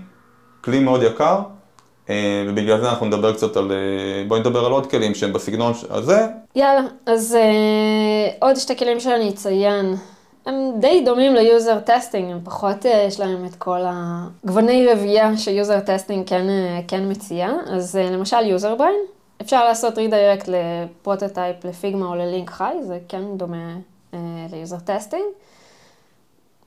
כלי 0.60 0.78
מאוד 0.78 1.02
יקר, 1.02 1.38
ובגלל 2.48 2.80
זה 2.80 2.90
אנחנו 2.90 3.06
נדבר 3.06 3.32
קצת 3.32 3.56
על, 3.56 3.72
אה, 3.72 4.24
בואי 4.28 4.40
נדבר 4.40 4.66
על 4.66 4.72
עוד 4.72 4.86
כלים 4.86 5.14
שהם 5.14 5.32
בסגנון 5.32 5.72
הזה. 5.90 6.26
יאללה, 6.56 6.80
אז 7.06 7.36
אה, 7.40 8.44
עוד 8.44 8.56
שתי 8.56 8.76
כלים 8.76 9.00
שאני 9.00 9.28
אציין. 9.28 9.94
הם 10.46 10.54
די 10.80 11.02
דומים 11.04 11.34
ל 11.34 11.43
User 11.43 11.78
Testing, 11.80 12.32
הם 12.32 12.40
פחות, 12.44 12.84
יש 12.84 13.20
להם 13.20 13.44
את 13.44 13.54
כל 13.54 13.80
הגווני 13.84 14.86
רבייה 14.92 15.36
ש 15.36 15.51
User 15.51 15.80
Testing 15.80 16.28
כן, 16.28 16.46
כן 16.88 17.10
מציע. 17.10 17.50
אז 17.66 17.96
למשל 17.96 18.46
Userbrain, 18.46 19.00
אפשר 19.42 19.64
לעשות 19.64 19.98
redirect 19.98 20.48
ל 20.48 20.59
prototype, 20.59 21.64
ל 21.64 21.71
Figma 21.71 22.06
או 22.06 22.14
ללינק 22.14 22.50
חי, 22.50 22.74
זה 22.82 22.98
כן 23.08 23.22
דומה 23.36 23.76
אה, 24.12 24.16
ל 24.52 24.57
User 24.57 24.78
Testing. 24.84 25.24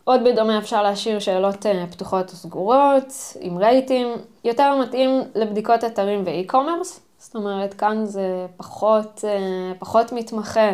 עוד 0.04 0.24
בדומה 0.24 0.58
אפשר 0.58 0.84
להשאיר 0.84 1.20
שאלות 1.20 1.66
אה, 1.66 1.86
פתוחות 1.92 2.32
או 2.32 2.36
סגורות, 2.36 3.14
עם 3.40 3.58
rate 3.58 3.86
ים, 3.86 4.08
יותר 4.44 4.76
מתאים 4.82 5.22
לבדיקות 5.36 5.84
אתרים 5.84 6.22
ו 6.26 6.32
e-commerce, 6.32 7.00
זאת 7.18 7.36
אומרת, 7.36 7.74
כאן 7.74 8.06
זה 8.06 8.46
פחות, 8.58 9.22
אה, 9.28 9.72
פחות 9.80 10.12
מתמחה 10.12 10.72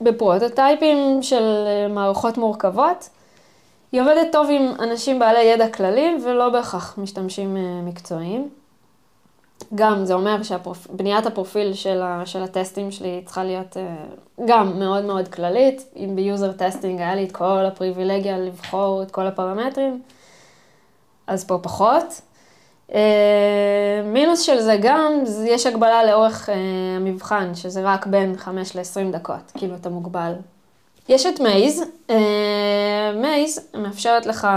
ב 0.00 0.10
prototype 0.10 1.02
ים 1.02 1.22
של 1.22 1.64
אה, 1.66 1.88
מערכות 1.88 2.38
מורכבות. 2.38 3.08
היא 3.92 4.00
עובדת 4.00 4.32
טוב 4.32 4.46
עם 4.50 4.72
אנשים 4.80 5.18
בעלי 5.18 5.42
ידע 5.42 5.68
כללי 5.68 6.16
ולא 6.24 6.48
בהכרח 6.48 6.98
משתמשים 6.98 7.56
מקצועיים. 7.84 8.48
גם 9.74 10.04
זה 10.04 10.14
אומר 10.14 10.42
שבניית 10.42 11.26
הפרופיל 11.26 11.74
של, 11.74 12.02
ה, 12.02 12.22
של 12.26 12.42
הטסטים 12.42 12.90
שלי 12.90 13.22
צריכה 13.24 13.44
להיות 13.44 13.76
אה, 13.76 14.42
גם 14.46 14.78
מאוד 14.78 15.04
מאוד 15.04 15.28
כללית. 15.28 15.84
אם 15.96 16.16
ב 16.16 16.52
UserTesting 16.52 17.00
היה 17.00 17.14
לי 17.14 17.24
את 17.24 17.32
כל 17.32 17.64
הפריבילגיה 17.66 18.38
לבחור 18.38 19.02
את 19.02 19.10
כל 19.10 19.26
הפרמטרים, 19.26 20.02
אז 21.26 21.44
פה 21.44 21.58
פחות. 21.62 22.20
אה, 22.90 22.92
מינוס 24.04 24.40
של 24.40 24.60
זה 24.60 24.76
גם, 24.82 25.12
יש 25.46 25.66
הגבלה 25.66 26.04
לאורך 26.04 26.48
uh, 26.48 26.52
המבחן, 26.96 27.54
שזה 27.54 27.80
רק 27.84 28.06
בין 28.06 28.36
5 28.36 28.76
ל-20 28.76 29.12
דקות, 29.12 29.52
כאילו 29.54 29.74
אתה 29.74 29.88
מוגבל. 29.88 30.32
יש 31.08 31.26
את 31.26 31.40
Maze, 31.40 31.84
Maze 33.16 33.68
מאפשרת 33.74 34.26
לך 34.26 34.48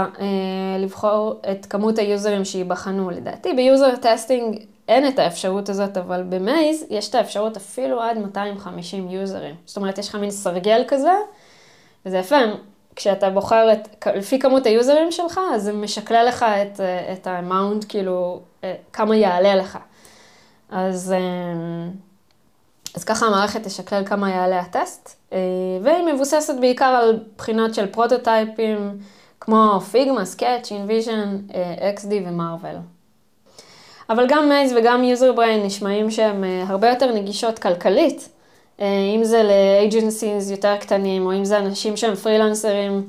לבחור 0.78 1.34
את 1.52 1.66
כמות 1.66 1.98
היוזרים 1.98 2.44
שייבחנו 2.44 3.10
לדעתי. 3.10 3.52
ב 3.52 3.96
UserTesting 3.96 4.58
אין 4.90 5.08
את 5.08 5.18
האפשרות 5.18 5.68
הזאת, 5.68 5.96
אבל 5.96 6.22
ב 6.28 6.39
Maze 6.39 6.84
יש 6.90 7.08
את 7.08 7.14
האפשרות 7.14 7.56
אפילו 7.56 8.02
עד 8.02 8.18
250 8.18 9.10
יוזרים. 9.10 9.54
זאת 9.66 9.76
אומרת, 9.76 9.98
יש 9.98 10.08
לך 10.08 10.14
מין 10.14 10.30
סרגל 10.30 10.84
כזה, 10.88 11.12
וזה 12.06 12.18
יפה, 12.18 12.36
כשאתה 12.96 13.30
בוחר 13.30 13.72
את, 13.72 14.06
לפי 14.16 14.38
כמות 14.38 14.66
היוזרים 14.66 15.12
שלך, 15.12 15.40
אז 15.54 15.62
זה 15.62 15.72
משקלל 15.72 16.24
לך 16.28 16.42
את, 16.42 16.80
את 17.12 17.26
ה 17.26 17.33
amount, 17.33 17.84
כאילו, 17.88 18.40
אה, 18.64 18.74
כמה 18.92 19.16
יעלה 19.16 19.54
לך. 19.54 19.78
אז, 20.70 21.12
אה, 21.12 21.90
אז 22.94 23.04
ככה 23.04 23.26
המערכת 23.26 23.62
תשקלל 23.62 24.04
כמה 24.06 24.30
יעלה 24.30 24.60
הטסט, 24.60 25.16
אה, 25.32 25.38
והיא 25.82 26.14
מבוססת 26.14 26.54
בעיקר 26.60 26.84
על 26.84 27.24
בחינות 27.36 27.74
של 27.74 27.86
פרוטוטייפים, 27.86 28.98
כמו 29.40 29.80
Figma, 29.80 30.24
Sketch, 30.24 30.72
InVision, 30.72 31.38
XD 31.96 32.12
ו 32.26 32.32
Marvel. 32.32 32.76
אבל 34.10 34.26
גם 34.28 34.48
Maze 34.48 34.72
וגם 34.76 35.04
Userbrain 35.04 35.66
נשמעים 35.66 36.10
שהן 36.10 36.44
אה, 36.44 36.64
הרבה 36.68 36.88
יותר 36.88 37.12
נגישות 37.14 37.58
כלכלית, 37.58 38.28
אה, 38.80 38.86
אם 39.16 39.24
זה 39.24 39.42
ל 39.42 39.54
agencies 39.54 40.50
יותר 40.50 40.76
קטנים, 40.76 41.26
או 41.26 41.32
אם 41.32 41.44
זה 41.44 41.58
אנשים 41.58 41.96
שהם 41.96 42.14
פרילנסרים 42.14 43.02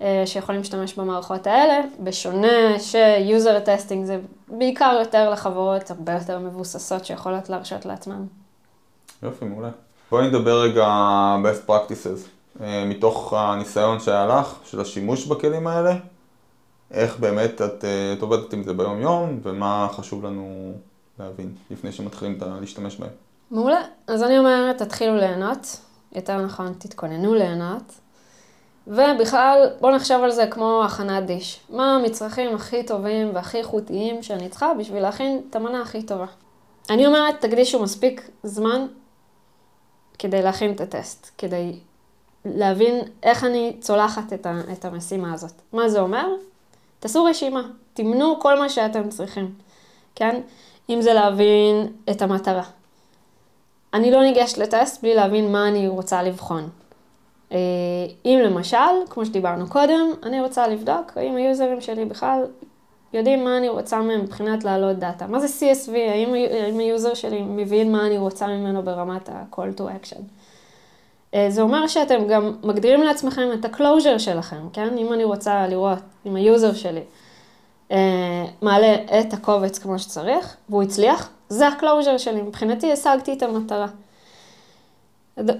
אה, 0.00 0.22
שיכולים 0.26 0.60
להשתמש 0.60 0.94
במערכות 0.94 1.46
האלה, 1.46 1.80
בשונה 2.00 2.78
ש 2.78 3.60
UserTesting 3.60 4.04
זה 4.06 4.18
בעיקר 4.48 4.96
יותר 4.98 5.30
לחברות 5.30 5.90
הרבה 5.90 6.12
יותר 6.12 6.38
מבוססות 6.38 7.04
שיכולות 7.04 7.48
להרשות 7.48 7.86
לעצמן. 7.86 8.24
יופי, 9.22 9.44
מעולה. 9.44 9.70
בואי 10.10 10.28
נדבר 10.28 10.60
רגע 10.60 10.86
best 11.42 11.70
practices, 11.70 12.28
מתוך 12.86 13.32
הניסיון 13.36 14.00
שהיה 14.00 14.26
לך, 14.26 14.54
של 14.64 14.80
השימוש 14.80 15.26
בכלים 15.26 15.66
האלה. 15.66 15.94
איך 16.90 17.18
באמת 17.18 17.62
את, 17.62 17.84
אה, 17.84 18.12
את 18.12 18.22
עובדת 18.22 18.52
עם 18.52 18.62
זה 18.62 18.72
ביום-יום, 18.72 19.40
ומה 19.42 19.88
חשוב 19.92 20.24
לנו 20.24 20.72
להבין 21.18 21.54
לפני 21.70 21.92
שמתחילים 21.92 22.38
להשתמש 22.60 22.96
בהם. 22.96 23.10
מעולה. 23.50 23.80
אז 24.06 24.22
אני 24.22 24.38
אומרת, 24.38 24.82
תתחילו 24.82 25.16
ליהנות, 25.16 25.76
יותר 26.12 26.42
נכון, 26.42 26.72
תתכוננו 26.78 27.34
ליהנות. 27.34 27.92
ובכלל, 28.86 29.70
בואו 29.80 29.96
נחשוב 29.96 30.22
על 30.22 30.30
זה 30.30 30.46
כמו 30.46 30.82
הכנת 30.84 31.26
דיש. 31.26 31.60
מה 31.70 31.94
המצרכים 31.94 32.54
הכי 32.54 32.82
טובים 32.82 33.34
והכי 33.34 33.58
איכותיים 33.58 34.22
שאני 34.22 34.48
צריכה 34.48 34.74
בשביל 34.78 35.02
להכין 35.02 35.40
את 35.50 35.56
המנה 35.56 35.82
הכי 35.82 36.02
טובה. 36.02 36.26
אני 36.90 37.06
אומרת, 37.06 37.40
תקדישו 37.40 37.82
מספיק 37.82 38.30
זמן 38.42 38.86
כדי 40.18 40.42
להכין 40.42 40.72
את 40.72 40.80
הטסט, 40.80 41.30
כדי 41.38 41.78
להבין 42.44 43.00
איך 43.22 43.44
אני 43.44 43.76
צולחת 43.80 44.32
את 44.72 44.84
המשימה 44.84 45.32
הזאת. 45.32 45.52
מה 45.72 45.88
זה 45.88 46.00
אומר? 46.00 46.26
תעשו 47.04 47.24
רשימה, 47.24 47.62
תמנו 47.94 48.40
כל 48.40 48.58
מה 48.58 48.68
שאתם 48.68 49.08
צריכים, 49.08 49.54
כן? 50.14 50.40
אם 50.90 51.02
זה 51.02 51.14
להבין 51.14 51.86
את 52.10 52.22
המטרה. 52.22 52.62
אני 53.94 54.10
לא 54.10 54.22
ניגשת 54.22 54.58
לטסט 54.58 55.02
בלי 55.02 55.14
להבין 55.14 55.52
מה 55.52 55.68
אני 55.68 55.88
רוצה 55.88 56.22
לבחון. 56.22 56.68
אה, 57.52 57.58
אם 58.24 58.40
למשל, 58.44 58.76
כמו 59.10 59.26
שדיברנו 59.26 59.68
קודם, 59.68 60.10
אני 60.22 60.40
רוצה 60.40 60.68
לבדוק 60.68 61.16
האם 61.16 61.36
היוזרים 61.36 61.80
שלי 61.80 62.04
בכלל 62.04 62.44
יודעים 63.12 63.44
מה 63.44 63.56
אני 63.58 63.68
רוצה 63.68 64.02
מהם 64.02 64.20
מבחינת 64.20 64.64
להעלות 64.64 64.98
דאטה. 64.98 65.26
מה 65.26 65.40
זה 65.40 65.46
CSV? 65.46 65.92
האם, 65.92 66.78
ה 66.78 66.85
user 66.85 67.14
שלי 67.14 67.42
מבין 67.42 67.92
מה 67.92 68.06
אני 68.06 68.18
רוצה 68.18 68.46
ממנו 68.46 68.82
ברמת 68.82 69.28
ה-call 69.28 69.78
to 69.78 69.82
action? 69.82 70.20
אה, 71.34 71.46
זה 71.50 71.62
אומר 71.62 71.86
שאתם 71.86 72.26
גם 72.28 72.52
מגדירים 72.62 73.02
לעצמכם 73.02 73.48
את 73.54 73.64
ה-closure 73.64 74.18
שלכם, 74.18 74.68
כן? 74.72 74.98
אם 74.98 75.12
אני 75.12 75.24
רוצה 75.24 75.66
לראות 75.66 75.98
אם 76.26 76.36
ה 76.36 76.44
user 76.44 76.74
שלי 76.74 77.02
אה, 77.92 78.44
מעלה 78.62 78.94
את 79.20 79.32
הקובץ 79.32 79.78
כמו 79.78 79.98
שצריך, 79.98 80.56
והוא 80.68 80.82
הצליח, 80.82 81.30
זה 81.48 81.68
ה-closure 81.68 82.18
שלי. 82.18 82.42
מבחינתי 82.42 82.92
השגתי 82.92 83.32
את 83.32 83.42
המטרה. 83.42 83.86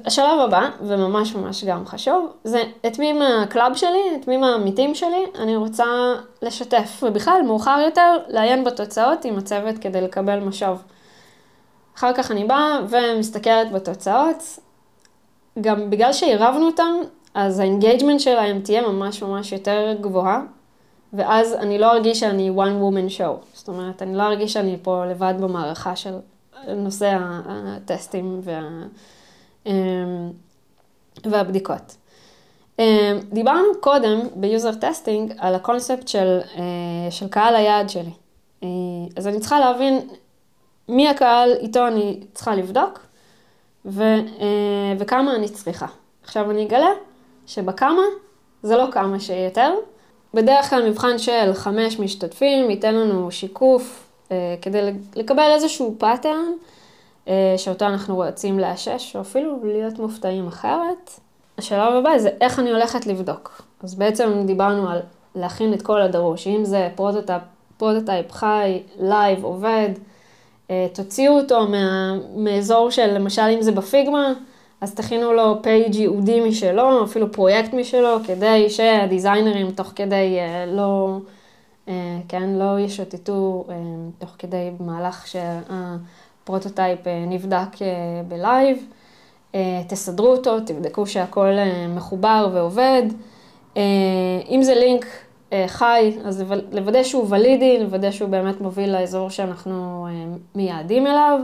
השלב 0.05 0.41
הבא, 0.41 0.69
וממש 0.81 1.35
ממש 1.35 1.65
גם 1.65 1.87
חשוב, 1.87 2.33
זה 2.45 2.63
את 2.87 2.99
מי 2.99 3.13
מה 3.13 3.33
club 3.33 3.75
שלי, 3.75 4.03
את 4.21 4.29
מי 4.29 4.37
מהעמיתים 4.37 4.95
שלי, 4.95 5.27
אני 5.39 5.57
רוצה 5.57 5.85
לשתף, 6.43 7.03
ובכלל, 7.03 7.43
מאוחר 7.47 7.81
יותר, 7.85 8.17
לעיין 8.29 8.65
בתוצאות 8.65 9.25
עם 9.25 9.39
הצוות 9.39 9.79
כדי 9.79 10.01
לקבל 10.01 10.41
משוב. 10.41 10.83
אחר 11.97 12.13
כך 12.13 12.31
אני 12.31 12.45
באה 12.45 12.81
ומסתכלת 12.89 13.73
בתוצאות, 13.73 14.59
גם 15.61 15.91
בגלל 15.91 16.13
שעירבנו 16.13 16.67
אותם, 16.67 16.93
אז 17.35 17.59
ה 17.59 17.64
engagement 17.64 18.21
שלהם 18.21 18.61
תהיה 18.61 18.89
ממש 18.89 19.23
ממש 19.23 19.53
יותר 19.53 19.97
גבוהה, 20.01 20.43
ואז 21.13 21.53
אני 21.53 21.79
לא 21.79 21.93
ארגיש 21.93 22.21
שאני 22.21 22.51
one 22.51 22.83
woman 22.83 23.19
show. 23.19 23.47
זאת 23.55 23.69
אומרת, 23.69 24.03
אני 24.03 24.17
לא 24.17 24.23
ארגיש 24.23 24.53
שאני 24.53 24.77
פה 24.83 25.07
לבד 25.07 25.35
במערכה 25.41 25.97
של 25.97 26.15
נושא 26.69 27.19
הטסטים 27.21 28.41
וה... 28.43 28.61
אמ, 29.67 30.31
והבדיקות. 31.27 31.97
אמ, 32.79 32.85
דיברנו 33.33 33.69
קודם 33.81 34.21
ב 34.35 34.75
UserTesting 34.75 35.33
על 35.39 35.55
הקונספט 35.55 36.09
של, 36.09 36.41
אה, 36.57 37.11
של 37.11 37.29
קהל 37.29 37.57
היעד 37.57 37.89
שלי. 37.89 38.11
אה, 38.63 38.69
אז 39.17 39.27
אני 39.27 39.41
צריכה 39.41 39.61
להבין 39.61 40.09
מי 40.89 41.09
הקהל 41.09 41.53
איתו 41.61 41.87
אני 41.87 42.21
צריכה 42.35 42.55
לבדוק 42.55 43.01
ו, 43.87 44.03
אה, 44.03 44.95
וכמה 44.99 45.37
אני 45.37 45.49
צריכה. 45.49 45.87
עכשיו 46.23 46.51
אני 46.51 46.67
אגלה 46.67 46.91
שבכמה 47.47 48.03
זה 48.63 48.77
לא 48.77 48.87
כמה 48.91 49.21
שיותר. 49.21 49.75
בדרך 50.35 50.71
כלל 50.71 50.91
מבחן 50.91 51.19
של 51.19 51.55
חמש 51.55 51.99
משתתפים 51.99 52.71
ייתן 52.71 52.95
לנו 52.95 53.31
שיקוף 53.31 54.09
כדי 54.63 54.93
לקבל 55.17 55.51
איזשהו 55.55 55.95
pattern. 55.99 56.45
אה, 57.29 57.55
שאותו 57.57 57.85
אנחנו 57.85 58.17
רוצים 58.17 58.59
לאשש, 58.59 59.17
או 59.17 59.21
אפילו 59.21 59.59
להיות 59.65 59.99
מופתעים 59.99 60.47
אחרת. 60.47 61.11
השלב 61.59 61.95
הבא 61.95 62.19
זה 62.19 62.31
איך 62.41 62.59
אני 62.59 62.71
הולכת 62.71 63.07
לבדוק. 63.07 63.63
אז 63.83 63.95
בעצם 63.95 64.43
דיברנו 64.47 64.89
על 64.89 65.01
להכין 65.35 65.75
את 65.75 65.83
כל 65.83 66.01
הדרוש, 66.01 66.47
אם 66.47 66.65
זה 66.65 66.89
prototype, 66.95 67.43
prototype 67.77 68.33
חי, 68.33 68.83
live, 69.01 69.45
עובד, 69.45 69.89
אה, 69.89 70.14
תוציאו 70.93 71.33
אותו 71.41 71.69
מה, 71.69 72.15
מאזור 72.37 72.91
של, 72.91 73.15
למשל 73.15 73.43
אם 73.43 73.63
זה 73.63 73.73
ב 73.73 73.81
Figma, 73.81 74.33
אז 74.81 74.95
תכינו 74.95 75.33
לו 75.33 75.63
page 75.63 75.95
ייעודי 75.95 76.41
משלו, 76.49 77.05
אפילו 77.05 77.33
פרויקט 77.33 77.73
משלו, 77.75 78.17
כדי 78.27 78.71
שהדיזיינרים 78.71 79.71
תוך 79.71 79.93
כדי 79.97 80.39
אה, 80.39 80.67
לא, 80.67 81.19
כן, 82.29 82.49
לא 82.49 82.81
ישוטטו 82.81 83.65
תוך 84.19 84.31
כדי 84.39 84.71
מהלך 84.81 85.27
שה... 85.27 85.61
prototype 86.45 87.07
אה, 87.07 87.25
נבדק 87.27 87.83
אה, 87.83 87.87
בלייב, 88.29 88.87
אה, 89.55 89.83
תסדרו 89.89 90.27
אותו, 90.27 90.61
תבדקו 90.61 91.07
שהכל 91.07 91.53
מחובר 91.89 92.49
ועובד. 92.53 93.03
אם 94.51 94.61
זה 94.63 94.75
לינק 94.75 95.07
חי, 95.67 96.13
אז 96.25 96.45
לוודא 96.73 97.03
שהוא 97.03 97.27
ולידי, 97.29 97.79
לוודא 97.83 98.11
שהוא 98.11 98.29
באמת 98.29 98.61
מוביל 98.61 98.93
לאזור 98.93 99.31
שאנחנו 99.31 100.07
מייעדים 100.55 101.07
אליו. 101.07 101.41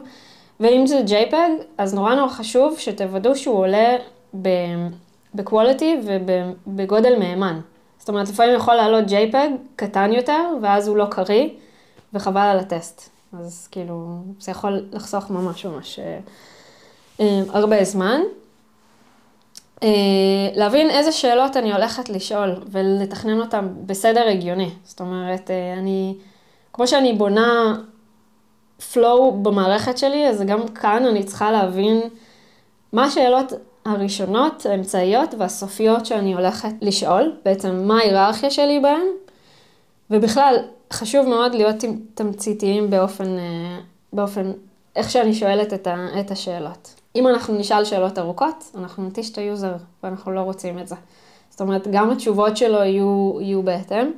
ואם 0.61 0.87
זה 0.87 1.03
JPEG, 1.07 1.63
אז 1.79 1.95
נורא 1.95 2.15
נורא 2.15 2.29
חשוב 2.29 2.79
שתוודאו 2.79 3.37
שהוא 3.37 3.59
עולה 3.59 3.97
בקואליטי 5.35 5.97
ובגודל 6.05 7.19
מהימן. 7.19 7.61
זאת 7.99 8.09
אומרת, 8.09 8.29
לפעמים 8.29 8.55
יכול 8.55 8.75
לעלות 8.75 9.05
JPEG 9.05 9.51
קטן 9.77 10.13
יותר, 10.13 10.43
ואז 10.63 10.89
הוא 10.89 10.97
לא 10.97 11.05
קריא, 11.11 11.49
וחבל 12.15 12.41
על 12.41 12.59
הטסט. 12.59 13.11
אז 13.41 13.69
כאילו, 13.71 14.09
זה 14.41 14.51
יכול 14.51 14.85
לחסוך 14.93 15.31
ממש 15.31 15.67
ממש 15.67 15.99
אה, 15.99 16.19
אה, 17.21 17.43
הרבה 17.49 17.85
זמן. 17.85 18.21
אה, 19.83 19.89
להבין 20.55 20.91
איזה 20.91 21.13
שאלות 21.13 21.57
אני 21.57 21.73
הולכת 21.73 22.09
לשאול 22.09 22.63
ולתכנן 22.71 23.41
אותן 23.41 23.69
בסדר 23.87 24.29
הגיוני. 24.29 24.71
זאת 24.85 25.01
אומרת, 25.01 25.51
אה, 25.51 25.73
אני, 25.79 26.15
כמו 26.73 26.87
שאני 26.87 27.13
בונה 27.13 27.77
flow 28.93 29.31
במערכת 29.43 29.99
שלי, 29.99 30.29
אז 30.29 30.43
גם 30.43 30.69
כאן 30.69 31.07
אני 31.07 31.25
צריכה 31.25 31.51
להבין 31.51 32.01
מה 32.93 33.05
השאלות 33.05 33.53
הראשונות, 33.85 34.67
האמצעיות 34.67 35.35
והסופיות 35.39 36.07
שאני 36.07 36.35
הולכת 36.35 36.73
לשאול, 36.81 37.37
בעצם 37.45 37.83
מה 37.87 37.99
ההיררכיה 37.99 38.51
שלי 38.51 38.81
בהן, 38.81 39.07
ובכלל, 40.11 40.57
חשוב 40.93 41.27
מאוד 41.27 41.55
להיות 41.55 41.77
תמציתיים 42.15 42.91
באופן, 42.91 43.39
אה, 43.39 43.79
באופן, 44.13 44.53
איך 44.97 45.11
שאני 45.11 45.35
שואלת 45.35 45.73
את, 45.75 46.31
השאלות. 46.31 47.00
אם 47.17 47.29
אנחנו 47.29 47.55
נשאל 47.55 47.85
שאלות 47.85 48.19
ארוכות, 48.19 48.71
אנחנו 48.79 49.07
נטיש 49.07 49.31
את 49.31 49.39
ה 49.39 49.45
user, 49.45 49.75
ואנחנו 50.03 50.33
לא 50.33 50.41
רוצים 50.41 50.79
את 50.79 50.89
זה. 50.89 50.95
זאת 51.51 51.61
אומרת, 51.61 51.89
גם 51.89 52.11
התשובות 52.11 52.57
שלו 52.57 52.79
יהיו, 52.79 53.39
יהיו 53.41 53.63
בהתאם. 53.63 54.11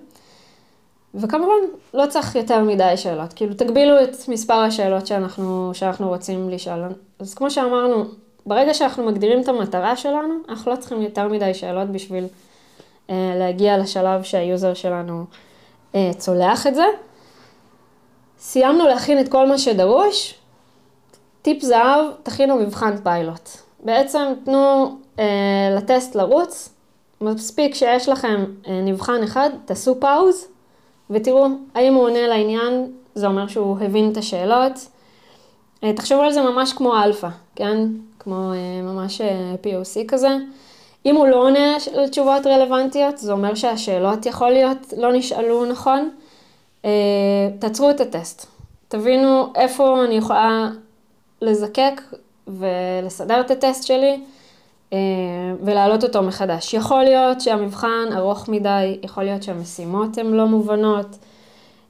וכמובן, 1.15 1.53
לא 1.95 2.07
צריך 2.07 2.35
יותר 2.35 2.61
מדי 2.65 2.97
שאלות. 2.97 3.33
כאילו, 3.33 3.55
תגבילו 3.55 4.03
את 4.03 4.29
מספר 4.29 4.55
השאלות 4.55 5.07
שאנחנו, 5.07 5.71
שאנחנו 5.75 6.09
רוצים 6.09 6.51
לשאול. 6.51 6.85
אז 7.19 7.35
כמו 7.35 7.51
שאמרנו, 7.51 8.05
ברגע 8.47 8.75
שאנחנו 8.75 9.05
מגדירים 9.05 9.41
את 9.41 9.49
המטרה 9.49 9.97
שלנו, 9.97 10.35
אנחנו 10.49 10.73
לא 10.73 10.77
צריכים 10.77 11.03
יותר 11.03 11.29
מדי 11.29 11.55
שאלות 11.55 11.89
בשביל 11.89 12.25
אה, 13.11 13.35
להגיע 13.39 13.79
לשלב 13.79 14.23
שה 14.23 14.45
user 14.45 14.75
שלנו 14.75 15.25
אה, 15.95 16.11
צולח 16.19 16.67
את 16.67 16.75
זה. 16.75 16.85
סיימנו 18.39 18.87
להכין 18.87 19.21
את 19.21 19.29
כל 19.29 19.49
מה 19.49 19.59
שדרוש. 19.59 20.42
טיפ 21.43 21.63
זהב, 21.63 22.07
תכינו 22.23 22.57
מבחן 22.57 22.97
פיילוט. 23.03 23.49
בעצם 23.85 24.33
תנו 24.45 24.97
אה, 25.19 25.75
לטסט 25.77 26.15
לרוץ, 26.15 26.69
מספיק 27.21 27.75
שיש 27.75 28.09
לכם 28.09 28.45
אה, 28.67 28.81
נבחן 28.81 29.23
אחד, 29.23 29.51
תעשו 29.65 30.01
pause 30.01 30.47
ותראו 31.11 31.47
האם 31.75 31.95
הוא 31.95 32.05
עונה 32.05 32.27
לעניין, 32.27 32.93
זה 33.15 33.27
אומר 33.27 33.47
שהוא 33.49 33.79
הבין 33.81 34.13
את 34.13 34.17
השאלות. 34.17 34.73
אה, 35.85 35.93
תחשבו 35.93 36.21
על 36.21 36.33
זה 36.33 36.43
ממש 36.43 36.73
כמו 36.73 37.03
אלפא, 37.03 37.29
כן? 37.57 37.79
כמו 38.19 38.53
אה, 38.53 38.83
ממש 38.83 39.21
אה, 39.21 39.55
POC 39.65 40.09
כזה. 40.09 40.37
אם 41.07 41.17
הוא 41.17 41.27
לא 41.27 41.37
עונה 41.37 41.77
לתשובות 41.95 42.47
רלוונטיות, 42.47 43.19
זה 43.19 43.33
אומר 43.33 43.55
שהשאלות 43.55 44.27
יכול 44.27 44.51
להיות 44.51 44.95
לא 44.97 45.13
נשאלו 45.13 45.65
נכון. 45.65 46.11
אה, 46.85 46.91
תעצרו 47.59 47.91
את 47.91 48.01
הטסט. 48.01 48.47
תבינו 48.89 49.53
איפה 49.55 50.05
אני 50.05 50.15
יכולה 50.15 50.69
לזקק 51.43 52.01
ולסדר 52.49 53.41
את 53.41 53.51
הטסט 53.51 53.83
שלי 53.87 54.21
אה, 54.93 54.99
ולהעלות 55.63 56.05
אותו 56.05 56.23
מחדש. 56.23 56.75
יכול 56.75 57.03
להיות 57.03 57.41
שהמבחן 57.41 58.09
ארוך 58.17 58.49
מדי, 58.49 58.99
יכול 59.03 59.25
להיות 59.25 59.43
שהמשימות 59.43 60.19
הן 60.19 60.27
לא 60.27 60.47
מובנות, 60.47 61.07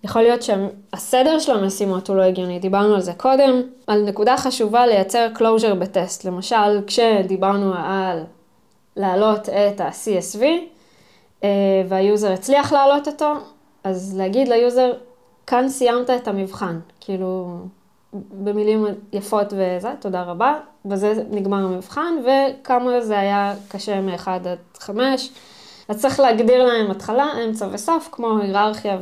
יכול 0.04 0.22
להיות 0.22 0.40
שהסדר 0.42 1.38
של 1.38 1.52
המשימות 1.52 2.08
הוא 2.08 2.16
לא 2.16 2.22
הגיוני, 2.22 2.58
דיברנו 2.58 2.94
על 2.94 3.00
זה 3.00 3.12
קודם. 3.12 3.62
על 3.86 4.02
נקודה 4.02 4.36
חשובה 4.36 4.86
לייצר 4.86 5.28
closure 5.36 5.74
בטסט. 5.74 6.24
למשל, 6.24 6.86
כשדיברנו 6.86 7.72
על 7.76 8.24
להעלות 8.96 9.48
את 9.48 9.80
ה-CSV, 9.80 10.42
אה, 11.44 11.48
וה 11.88 12.03
user 12.03 12.32
הצליח 12.32 12.72
להעלות 12.72 13.08
אותו, 13.08 13.32
אז 13.84 14.16
להגיד 14.16 14.48
ל 14.48 14.56
user, 14.56 14.92
כאן 15.46 15.68
סיימת 15.68 16.10
את 16.10 16.28
המבחן, 16.28 16.78
כאילו, 17.00 17.58
במילים 18.14 18.86
יפות 19.12 19.46
וזה, 19.52 19.88
תודה 20.00 20.22
רבה, 20.22 20.54
בזה 20.84 21.14
נגמר 21.30 21.56
המבחן, 21.56 22.14
וכמה 22.24 23.00
זה 23.00 23.18
היה 23.18 23.54
קשה 23.68 24.00
מ-1 24.00 24.28
עד 24.28 24.46
5. 24.78 25.30
אז 25.88 26.00
צריך 26.00 26.20
להגדיר 26.20 26.64
להם 26.64 26.90
התחלה, 26.90 27.26
אמצע 27.44 27.68
וסוף, 27.72 28.08
כמו 28.12 28.38
היררכיה 28.38 28.98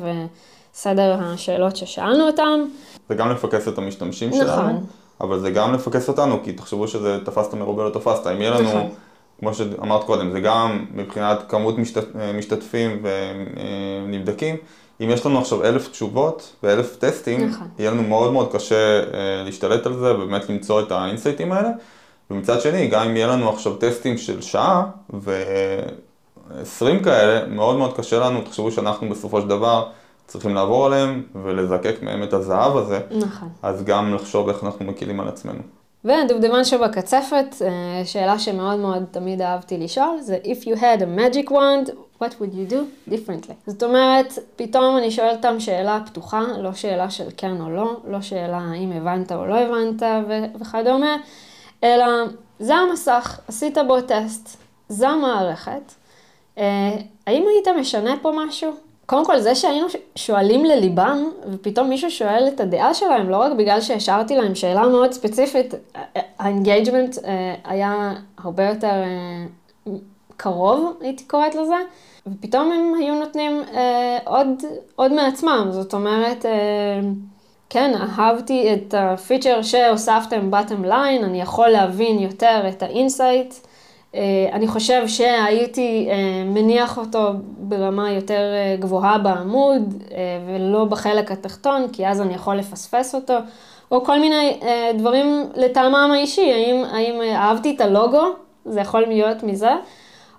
וסדר 0.73 1.18
השאלות 1.20 1.77
ששאלנו 1.77 2.27
אותם. 2.27 2.61
זה 3.09 3.14
גם 3.14 3.31
לפקס 3.31 3.68
את 3.68 3.79
המשתמשים 3.79 4.29
נכון. 4.29 4.44
שלנו, 4.44 4.81
אבל 5.20 5.38
זה 5.38 5.51
גם 5.51 5.75
לפקס 5.75 6.09
אותנו, 6.09 6.42
כי 6.44 6.53
תחשבו 6.53 6.88
שזה 6.88 7.18
תפסת 7.25 7.55
מרובה 7.55 7.85
לא 7.85 7.90
תפסת. 7.90 8.27
אם 8.27 8.40
יהיה 8.40 8.51
לנו, 8.51 8.68
נכון. 8.68 8.88
כמו 9.40 9.55
שאמרת 9.55 10.05
קודם, 10.05 10.31
זה 10.31 10.40
גם 10.40 10.87
מבחינת 10.94 11.38
כמות 11.49 11.79
משתת, 11.79 12.05
משתתפים 12.35 13.03
ונבדקים. 14.07 14.57
אם 15.01 15.11
יש 15.11 15.27
לנו 15.27 15.39
עכשיו 15.39 15.65
אלף 15.65 15.89
תשובות 15.89 16.57
ואלף 16.63 16.97
טסטים, 16.97 17.49
נכון. 17.49 17.69
יהיה 17.79 17.91
לנו 17.91 18.03
מאוד 18.03 18.33
מאוד 18.33 18.53
קשה 18.53 19.01
אה, 19.01 19.43
להשתלט 19.45 19.87
על 19.87 19.95
זה 19.95 20.15
ובאמת 20.15 20.51
למצוא 20.51 20.81
את 20.81 20.93
האינסייטים 20.93 21.53
האלה. 21.53 21.71
ומצד 22.31 22.61
שני, 22.61 22.87
גם 22.87 23.09
אם 23.09 23.17
יהיה 23.17 23.27
לנו 23.27 23.49
עכשיו 23.49 23.75
טסטים 23.75 24.19
של 24.19 24.41
שעה 24.41 24.85
ו-20 25.15 27.05
כאלה, 27.05 27.47
מאוד 27.47 27.77
מאוד 27.77 27.97
קשה 27.97 28.19
לנו, 28.19 28.41
תחשבו 28.43 28.71
שאנחנו 28.71 29.09
בסופו 29.09 29.41
של 29.41 29.49
דבר 29.49 29.89
צריכים 30.27 30.55
לעבור 30.55 30.87
עליהם 30.87 31.23
ולזקק 31.45 32.03
מהם 32.03 32.23
את 32.23 32.33
הזהב 32.33 32.77
הזה, 32.77 33.01
נכון. 33.11 33.49
אז 33.63 33.85
גם 33.85 34.15
לחשוב 34.15 34.49
איך 34.49 34.65
אנחנו 34.65 34.85
מקילים 34.85 35.21
על 35.21 35.29
עצמנו. 35.29 35.61
והדובדבן 36.05 36.65
שבקצפת, 36.65 37.47
אה, 37.63 38.03
שאלה 38.05 38.39
שמאוד 38.39 38.79
מאוד 38.79 39.05
תמיד 39.11 39.43
אהבתי 39.43 39.79
לשאול, 39.79 40.21
זה 40.21 40.39
If 40.45 40.65
you 40.65 40.77
had 40.77 41.01
a 41.01 41.21
magic 41.21 41.51
wand, 41.51 41.91
what 42.22 42.33
would 42.40 42.54
you 42.54 42.72
do 42.72 43.11
differently? 43.11 43.52
זאת 43.66 43.83
אומרת, 43.83 44.38
פתאום 44.56 44.96
אני 44.96 45.11
שואלת 45.11 45.37
אותם 45.37 45.61
שאלה 45.61 46.00
פתוחה, 46.06 46.42
לא 46.59 46.72
שאלה 46.72 47.11
של 47.11 47.28
כן 47.37 47.61
או 47.61 47.70
לא, 47.70 48.00
לא 48.09 48.20
שאלה 48.20 48.59
האם 48.59 48.92
הבנת 48.92 49.33
או 49.33 49.46
לא 49.46 49.59
הבנת 49.59 50.02
ו- 50.02 50.61
וכדומה, 50.61 51.16
אלא 51.85 52.06
זה 52.59 52.74
המסך, 52.74 53.40
עשית 53.48 53.78
בו 53.87 54.00
טסט, 54.00 54.56
זו 54.88 55.06
המערכת. 55.06 55.92
אה, 56.59 56.96
האם 57.26 57.44
היית 57.48 57.68
משנה 57.80 58.14
פה 58.22 58.33
משהו? 58.46 58.72
קודם 59.06 59.26
כל, 59.26 59.38
זה 59.38 59.54
שהיינו 59.54 59.87
שואלים 60.16 60.64
לליבם, 60.64 61.30
ופתאום 61.52 61.88
מישהו 61.88 62.11
שואל 62.11 62.48
את 62.48 62.61
הדעה 62.61 62.94
שלהם, 62.94 63.30
לא 63.30 63.37
רק 63.37 63.52
בגלל 63.52 63.80
שהשארתי 63.80 64.37
להם 64.37 64.54
שאלה 64.54 64.88
מאוד 64.88 65.12
ספציפית, 65.12 65.74
ה 66.38 66.46
engagement 66.46 67.16
היה 67.64 68.12
הרבה 68.38 68.68
יותר 68.68 68.88
אה, 68.88 69.92
קרוב, 70.42 70.96
הייתי 71.00 71.24
קוראת 71.24 71.55
לזה, 71.55 71.74
ופתאום 72.26 72.72
הם 72.72 72.94
היו 72.98 73.14
נותנים 73.14 73.62
אה, 73.74 74.18
עוד, 74.24 74.48
עוד 74.96 75.12
מעצמם, 75.12 75.68
זאת 75.70 75.94
אומרת, 75.94 76.46
אה, 76.46 76.50
כן, 77.70 77.92
אהבתי 78.00 78.74
את 78.74 78.94
ה 78.99 79.07
feature 79.07 79.62
שהוספתם 79.62 80.50
bottom 80.53 80.87
line, 80.87 81.24
אני 81.24 81.40
יכול 81.40 81.68
להבין 81.68 82.18
יותר 82.18 82.62
את 82.68 82.83
ה 82.83 82.90
insight. 82.90 83.55
אה, 84.14 84.20
אני 84.53 84.68
חושב 84.68 85.09
שהייתי 85.09 86.09
אה, 86.11 86.44
מניח 86.46 86.98
אותו 86.98 87.31
ברמה 87.59 88.12
יותר 88.12 88.40
אה, 88.55 88.76
גבוהה 88.81 89.18
בעמוד 89.18 90.03
ולא 90.46 90.85
בחלק 90.85 91.31
התחתון, 91.31 91.87
כי 91.92 92.07
אז 92.07 92.20
אני 92.20 92.35
יכול 92.35 92.57
לפספס 92.57 93.14
אותו, 93.14 93.35
או 93.90 94.05
כל 94.05 94.20
מיני 94.20 94.61
דברים 94.98 95.46
לטעמם 95.57 96.11
האישי, 96.14 96.53
האם, 96.53 96.85
האם 96.85 97.20
אהבתי 97.35 97.74
את 97.76 97.81
הלוגו, 97.81 98.22
זה 98.64 98.81
יכול 98.81 99.00
להיות 99.00 99.42
מזה, 99.42 99.72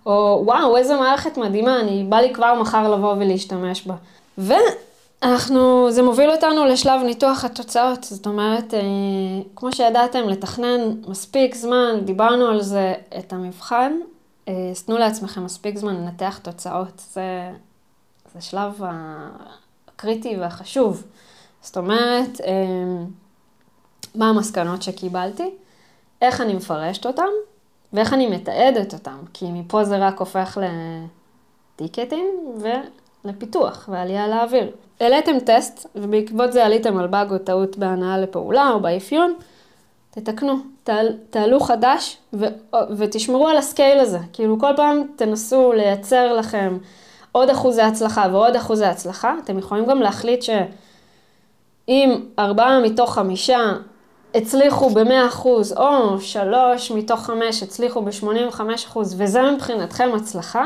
או 0.05 0.41
וואו, 0.45 0.77
איזה 0.77 0.95
מערכת 0.95 1.37
מדהימה, 1.37 1.79
אני 1.79 2.03
בא 2.03 2.17
לי 2.17 2.33
כבר 2.33 2.53
מחר 2.61 2.89
לבוא 2.89 3.13
ולהשתמש 3.13 3.87
בה. 3.87 3.95
ואנחנו, 4.37 5.91
זה 5.91 6.03
מוביל 6.03 6.31
אותנו 6.31 6.65
לשלב 6.65 7.01
ניתוח 7.03 7.45
התוצאות, 7.45 8.03
זאת 8.03 8.27
אומרת, 8.27 8.73
כמו 9.55 9.71
שידעתם, 9.71 10.29
לתכנן 10.29 10.79
מספיק 11.07 11.55
זמן, 11.55 11.99
דיברנו 12.05 12.47
על 12.47 12.61
זה, 12.61 12.93
את 13.19 13.33
המבחן, 13.33 13.93
אז 14.47 14.83
תנו 14.85 14.97
לעצמכם 14.97 15.45
מספיק 15.45 15.77
זמן 15.77 15.95
לנתח 15.95 16.39
תוצאות, 16.43 17.01
זה, 17.13 17.51
זה 18.35 18.41
שלב 18.41 18.81
הקריטי 18.83 20.37
והחשוב. 20.39 21.03
זאת 21.61 21.77
אומרת, 21.77 22.41
מה 24.15 24.29
המסקנות 24.29 24.81
שקיבלתי, 24.81 25.49
איך 26.21 26.41
אני 26.41 26.53
מפרשת 26.53 27.05
אותם, 27.05 27.29
ואיך 27.93 28.13
אני 28.13 28.27
מתעדת 28.27 28.93
אותם, 28.93 29.17
כי 29.33 29.51
מפה 29.51 29.83
זה 29.83 29.97
רק 29.97 30.19
הופך 30.19 30.57
לטיקטים 31.75 32.25
ולפיתוח 33.25 33.89
ועלייה 33.91 34.27
לאוויר. 34.27 34.71
העליתם 34.99 35.39
טסט, 35.39 35.87
ובעקבות 35.95 36.53
זה 36.53 36.65
עליתם 36.65 36.97
על 36.97 37.07
באג 37.07 37.31
או 37.31 37.37
טעות 37.37 37.77
בהנעה 37.77 38.17
לפעולה 38.17 38.69
או 38.69 38.79
באפיון, 38.79 39.33
תתקנו, 40.11 40.53
תעל, 40.83 41.17
תעלו 41.29 41.59
חדש 41.59 42.17
ו, 42.33 42.45
ותשמרו 42.97 43.47
על 43.47 43.57
ה 43.57 43.64
scale 43.64 43.99
הזה. 43.99 44.19
כאילו 44.33 44.59
כל 44.59 44.73
פעם 44.75 45.03
תנסו 45.15 45.73
לייצר 45.73 46.33
לכם 46.33 46.77
עוד 47.31 47.49
אחוזי 47.49 47.81
הצלחה 47.81 48.27
ועוד 48.31 48.55
אחוזי 48.55 48.85
הצלחה. 48.85 49.35
אתם 49.43 49.59
יכולים 49.59 49.85
גם 49.85 50.01
להחליט 50.01 50.41
שאם 50.41 52.25
ארבעה 52.39 52.79
מתוך 52.79 53.13
חמישה 53.13 53.73
הצליחו 54.35 54.89
ב-100% 54.89 55.45
או 55.77 56.19
שלוש 56.19 56.91
מתוך 56.91 57.25
חמש 57.25 57.63
הצליחו 57.63 58.01
ב-85% 58.01 58.97
וזה 58.97 59.41
מבחינתכם 59.55 60.09
הצלחה, 60.15 60.65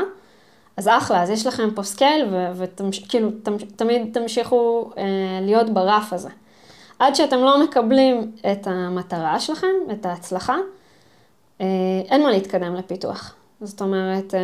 אז 0.76 0.88
אחלה, 0.88 1.22
אז 1.22 1.30
יש 1.30 1.46
לכם 1.46 1.68
פה 1.74 1.82
scale 1.82 2.24
וכאילו 2.54 3.30
תמיד 3.76 4.02
תמשיכו 4.12 4.90
אה, 4.98 5.04
להיות 5.42 5.70
ברף 5.70 6.12
הזה. 6.12 6.28
עד 6.98 7.14
שאתם 7.14 7.38
לא 7.38 7.64
מקבלים 7.64 8.32
את 8.52 8.66
המטרה 8.66 9.40
שלכם, 9.40 9.66
את 9.92 10.06
ההצלחה, 10.06 10.56
אה, 11.60 11.66
אין 12.08 12.22
מה 12.22 12.30
להתקדם 12.30 12.74
לפיתוח. 12.74 13.34
זאת 13.60 13.80
אומרת... 13.80 14.34
אה, 14.34 14.40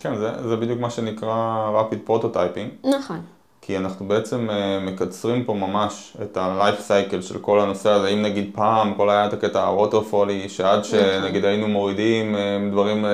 כן, 0.00 0.16
זה, 0.16 0.48
זה 0.48 0.56
בדיוק 0.56 0.80
מה 0.80 0.90
שנקרא 0.90 1.70
rapid 1.80 2.10
prototyping. 2.10 2.88
נכון. 2.88 3.20
כי 3.62 3.76
אנחנו 3.76 4.08
בעצם 4.08 4.50
אה, 4.50 4.80
מקצרים 4.80 5.44
פה 5.44 5.54
ממש 5.54 6.16
את 6.22 6.36
ה-life 6.36 6.88
cycle 6.88 7.22
של 7.22 7.38
כל 7.38 7.60
הנושא 7.60 7.90
הזה. 7.90 8.08
אם 8.08 8.22
נגיד 8.22 8.50
פעם, 8.54 8.94
כל 8.94 9.10
היה 9.10 9.26
את 9.26 9.32
הקטע 9.32 9.62
הווטרפולי, 9.62 10.48
שעד 10.48 10.84
שנגיד 10.84 11.44
היינו 11.44 11.68
מורידים 11.68 12.36
דברים 12.70 13.04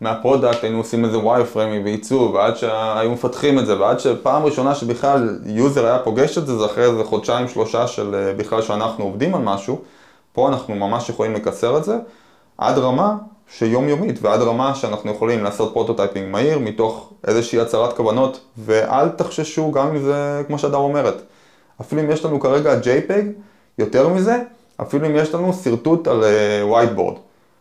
מה 0.00 0.13
product, 0.13 0.64
היינו 0.64 0.78
עושים 0.78 1.04
איזה 1.04 1.18
wireframing 1.18 1.84
ועיצוב, 1.84 2.34
ועד 2.34 2.56
שהיו 2.56 3.10
מפתחים 3.10 3.58
את 3.58 3.66
זה, 3.66 3.80
ועד 3.80 4.00
שפעם 4.00 4.44
ראשונה 4.44 4.74
שבכלל 4.74 5.38
user 5.46 5.86
היה 5.86 5.98
פוגש 5.98 6.38
את 6.38 6.46
זה, 6.46 6.58
זה 6.58 6.64
אחרי 6.64 6.84
איזה 6.84 7.04
חודשיים 7.04 7.48
שלושה 7.48 7.86
של 7.86 8.32
בכלל 8.36 8.62
שאנחנו 8.62 9.04
עובדים 9.04 9.34
על 9.34 9.42
משהו, 9.42 9.80
פה 10.32 10.48
אנחנו 10.48 10.74
ממש 10.74 11.08
יכולים 11.08 11.34
לקצר 11.34 11.78
את 11.78 11.84
זה, 11.84 11.98
עד 12.58 12.78
רמה 12.78 13.14
שיומיומית, 13.50 14.18
ועד 14.22 14.40
רמה 14.40 14.74
שאנחנו 14.74 15.10
יכולים 15.10 15.44
לעשות 15.44 15.72
prototyping 15.72 16.28
מהיר, 16.30 16.58
מתוך 16.58 17.12
איזושהי 17.26 17.60
הצהרת 17.60 17.96
כוונות, 17.96 18.40
ואל 18.58 19.08
תחששו 19.08 19.72
גם 19.72 19.88
אם 19.88 19.98
זה, 19.98 20.42
כמו 20.46 20.58
שהדר 20.58 20.76
אומרת, 20.76 21.22
אפילו 21.80 22.02
אם 22.02 22.10
יש 22.10 22.24
לנו 22.24 22.40
כרגע 22.40 22.80
JPEG, 22.80 23.24
יותר 23.78 24.08
מזה, 24.08 24.38
אפילו 24.80 25.06
אם 25.06 25.16
יש 25.16 25.34
לנו 25.34 25.52
שרטוט 25.52 26.08
על 26.08 26.24
whiteboard. 26.70 27.14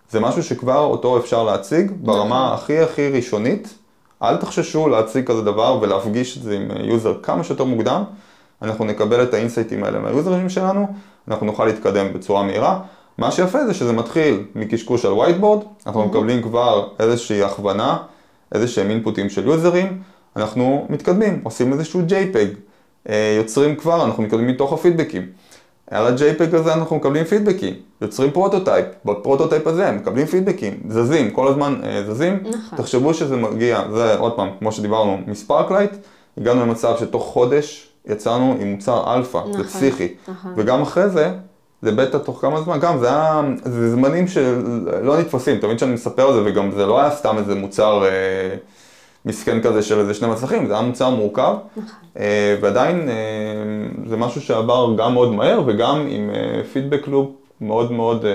זה 0.09 0.19
משהו 0.19 0.43
שכבר 0.43 0.79
אותו 0.79 1.17
אפשר 1.17 1.43
להציג 1.43 1.91
ברמה 2.01 2.53
הכי 2.53 2.79
הכי 2.79 3.09
ראשונית. 3.09 3.73
אל 4.23 4.37
תחששו 4.37 4.87
להציג 4.87 5.25
כזה 5.27 5.41
דבר 5.41 5.77
ולהפגיש 5.81 6.37
את 6.37 6.43
זה 6.43 6.55
עם 6.55 6.71
user 6.83 7.13
כמה 7.23 7.43
שיותר 7.43 7.63
מוקדם. 7.63 8.03
אנחנו 8.61 8.85
נקבל 8.85 9.23
את 9.23 9.33
האינסייטים 9.33 9.83
האלה 9.83 9.99
מהיוזרים 9.99 10.49
שלנו, 10.49 10.87
אנחנו 11.27 11.45
נוכל 11.45 11.65
להתקדם 11.65 12.13
בצורה 12.13 12.43
מהירה. 12.43 12.79
מה 13.17 13.31
שיפה 13.31 13.65
זה 13.65 13.73
שזה 13.73 13.93
מתחיל 13.93 14.43
מקשקוש 14.55 15.05
על 15.05 15.11
whiteboard, 15.11 15.65
אנחנו 15.87 16.05
מקבלים 16.05 16.41
כבר 16.41 16.87
איזושהי 16.99 17.43
הכוונה, 17.43 17.97
איזה 18.51 18.67
שהם 18.67 18.89
אינפוטים 18.89 19.29
של 19.29 19.47
יוזרים, 19.47 20.01
אנחנו 20.35 20.85
מתקדמים, 20.89 21.39
עושים 21.43 21.73
איזשהו 21.73 22.01
JPEG, 22.09 23.11
יוצרים 23.37 23.75
כבר, 23.75 24.05
אנחנו 24.05 24.23
מתקדמים 24.23 24.47
מתוך 24.47 24.73
הפידבקים. 24.73 25.27
על 25.91 26.07
ה-JPEG 26.07 26.55
הזה 26.55 26.73
אנחנו 26.73 26.95
מקבלים 26.95 27.23
פידבקים, 27.23 27.73
יוצרים 28.01 28.31
prototype, 28.31 28.85
ב 29.05 29.11
prototype 29.11 29.67
הזה 29.67 29.87
הם 29.87 29.97
מקבלים 29.97 30.25
פידבקים, 30.25 30.79
זזים, 30.89 31.31
כל 31.31 31.47
הזמן 31.47 31.79
אה, 31.83 32.03
זזים. 32.07 32.39
נכון. 32.43 32.77
תחשבו 32.77 33.13
שזה 33.13 33.35
מגיע, 33.37 33.83
זה 33.93 34.17
עוד 34.17 34.35
פעם, 34.35 34.49
כמו 34.59 34.71
שדיברנו, 34.71 35.17
מספרקלייט, 35.27 35.91
הגענו 36.37 36.61
למצב 36.61 36.95
שתוך 36.99 37.23
חודש 37.23 37.87
יצאנו 38.05 38.57
עם 38.61 38.67
מוצר 38.71 39.15
אלפא, 39.15 39.37
נכון, 39.37 39.53
זה 39.53 39.63
פסיכי. 39.63 40.07
נכון. 40.27 40.53
וגם 40.57 40.81
אחרי 40.81 41.09
זה, 41.09 41.31
זה 41.83 41.91
בטא 41.91 42.17
תוך 42.17 42.41
כמה 42.41 42.61
זמן, 42.61 42.79
גם 42.79 42.99
זה 42.99 43.09
היה, 43.09 43.41
זה 43.63 43.91
זמנים 43.91 44.27
שלא 44.27 45.19
נתפסים, 45.19 45.59
תמיד 45.59 45.77
כשאני 45.77 45.93
מספר 45.93 46.27
על 46.27 46.33
זה, 46.33 46.41
וגם 46.45 46.71
זה 46.71 46.85
לא 46.85 46.99
היה 46.99 47.11
סתם 47.11 47.37
איזה 47.37 47.55
מוצר... 47.55 48.03
אה, 48.05 48.55
מסכן 49.25 49.61
כזה 49.61 49.81
של 49.81 49.99
איזה 49.99 50.13
שני 50.13 50.27
מסכים, 50.27 50.67
זה 50.67 50.73
היה 50.73 50.81
מוצר 50.81 51.09
מורכב, 51.09 51.55
אה, 52.19 52.57
ועדיין 52.61 53.09
אה, 53.09 53.13
זה 54.09 54.17
משהו 54.17 54.41
שעבר 54.41 54.93
גם 54.97 55.13
מאוד 55.13 55.31
מהר 55.31 55.61
וגם 55.65 56.07
עם 56.09 56.29
feedback 56.73 57.07
loop 57.07 57.29
מאוד 57.61 57.91
מאוד 57.91 58.25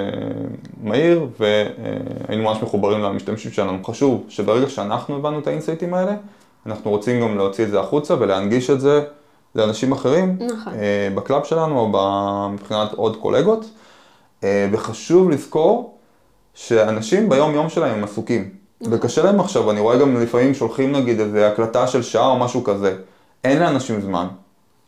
מהיר, 0.83 1.27
והיינו 1.39 2.45
ממש 2.45 2.63
מחוברים 2.63 3.03
למשתמשים 3.03 3.53
שלנו. 3.53 3.85
חשוב 3.85 4.25
שברגע 4.29 4.69
שאנחנו 4.69 5.17
הבנו 5.17 5.39
את 5.39 5.47
האינסייטים 5.47 5.95
האלה, 5.95 6.13
אנחנו 6.67 6.91
רוצים 6.91 7.21
גם 7.21 7.37
להוציא 7.37 7.65
את 7.65 7.71
זה 7.71 7.81
החוצה 7.81 8.15
ולהנגיש 8.19 8.71
את 8.71 8.81
זה 8.81 9.01
לאנשים 9.55 9.93
אחרים, 9.93 10.37
נכון. 10.41 10.73
אה, 10.73 11.09
ב 11.15 11.21
club 11.21 11.45
שלנו 11.45 11.81
או 11.81 12.49
מבחינת 12.49 12.93
עוד 12.93 13.17
קולגות. 13.17 13.65
אה, 14.45 14.69
וחשוב 14.73 15.31
לזכור 15.31 15.95
שאנשים 16.55 17.29
ביום 17.29 17.55
יום 17.55 17.69
שלהם 17.69 17.99
הם 17.99 18.05
עסוקים. 18.05 18.51
וקשה 18.83 19.23
להם 19.23 19.41
עכשיו, 19.41 19.71
אני 19.71 19.81
רואה 19.81 19.99
גם 19.99 20.23
לפעמים 20.23 20.55
שולחים 20.55 20.93
נגיד 20.93 21.21
איזה 21.21 21.49
הקלטה 21.49 21.87
של 21.87 22.03
שעה 22.03 22.27
או 22.27 22.39
משהו 22.39 22.65
כזה. 22.65 22.97
אין 23.45 23.59
לאנשים 23.59 24.01
זמן. 24.01 24.27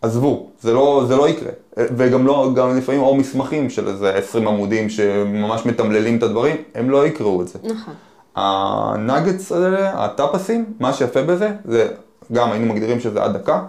עזבו, 0.03 0.47
זה 0.61 0.73
לא, 0.73 1.05
זה 1.09 1.17
לא 1.17 1.29
יקרה. 1.29 1.51
אה, 1.79 1.87
וגם 1.97 2.27
לא, 2.27 2.51
גם 2.55 2.77
לפעמים 2.77 3.03
או 3.03 3.15
מסמכים 3.15 3.71
של 3.71 3.89
איזה 3.89 4.15
20 4.15 4.49
עמודים 4.49 4.89
שממש 4.89 5.67
מתמללים 5.67 6.19
את 6.19 6.23
הדברים, 6.23 6.57
הם 6.75 6.91
לא 6.91 7.07
יקראו 7.07 7.43
את 7.43 7.49
זה. 7.49 7.59
נכון. 7.65 7.95
הנגטס 8.37 9.53
האלה, 9.53 10.05
הטאפסים, 10.05 10.65
מה 10.81 10.93
שיפה 10.93 11.23
בזה, 11.23 11.53
זה 11.65 11.89
גם 12.33 12.53
היינו 12.53 12.75
מגדירים 12.75 13.01
שזה 13.01 13.23
עד 13.23 13.37
דקה, 13.37 13.63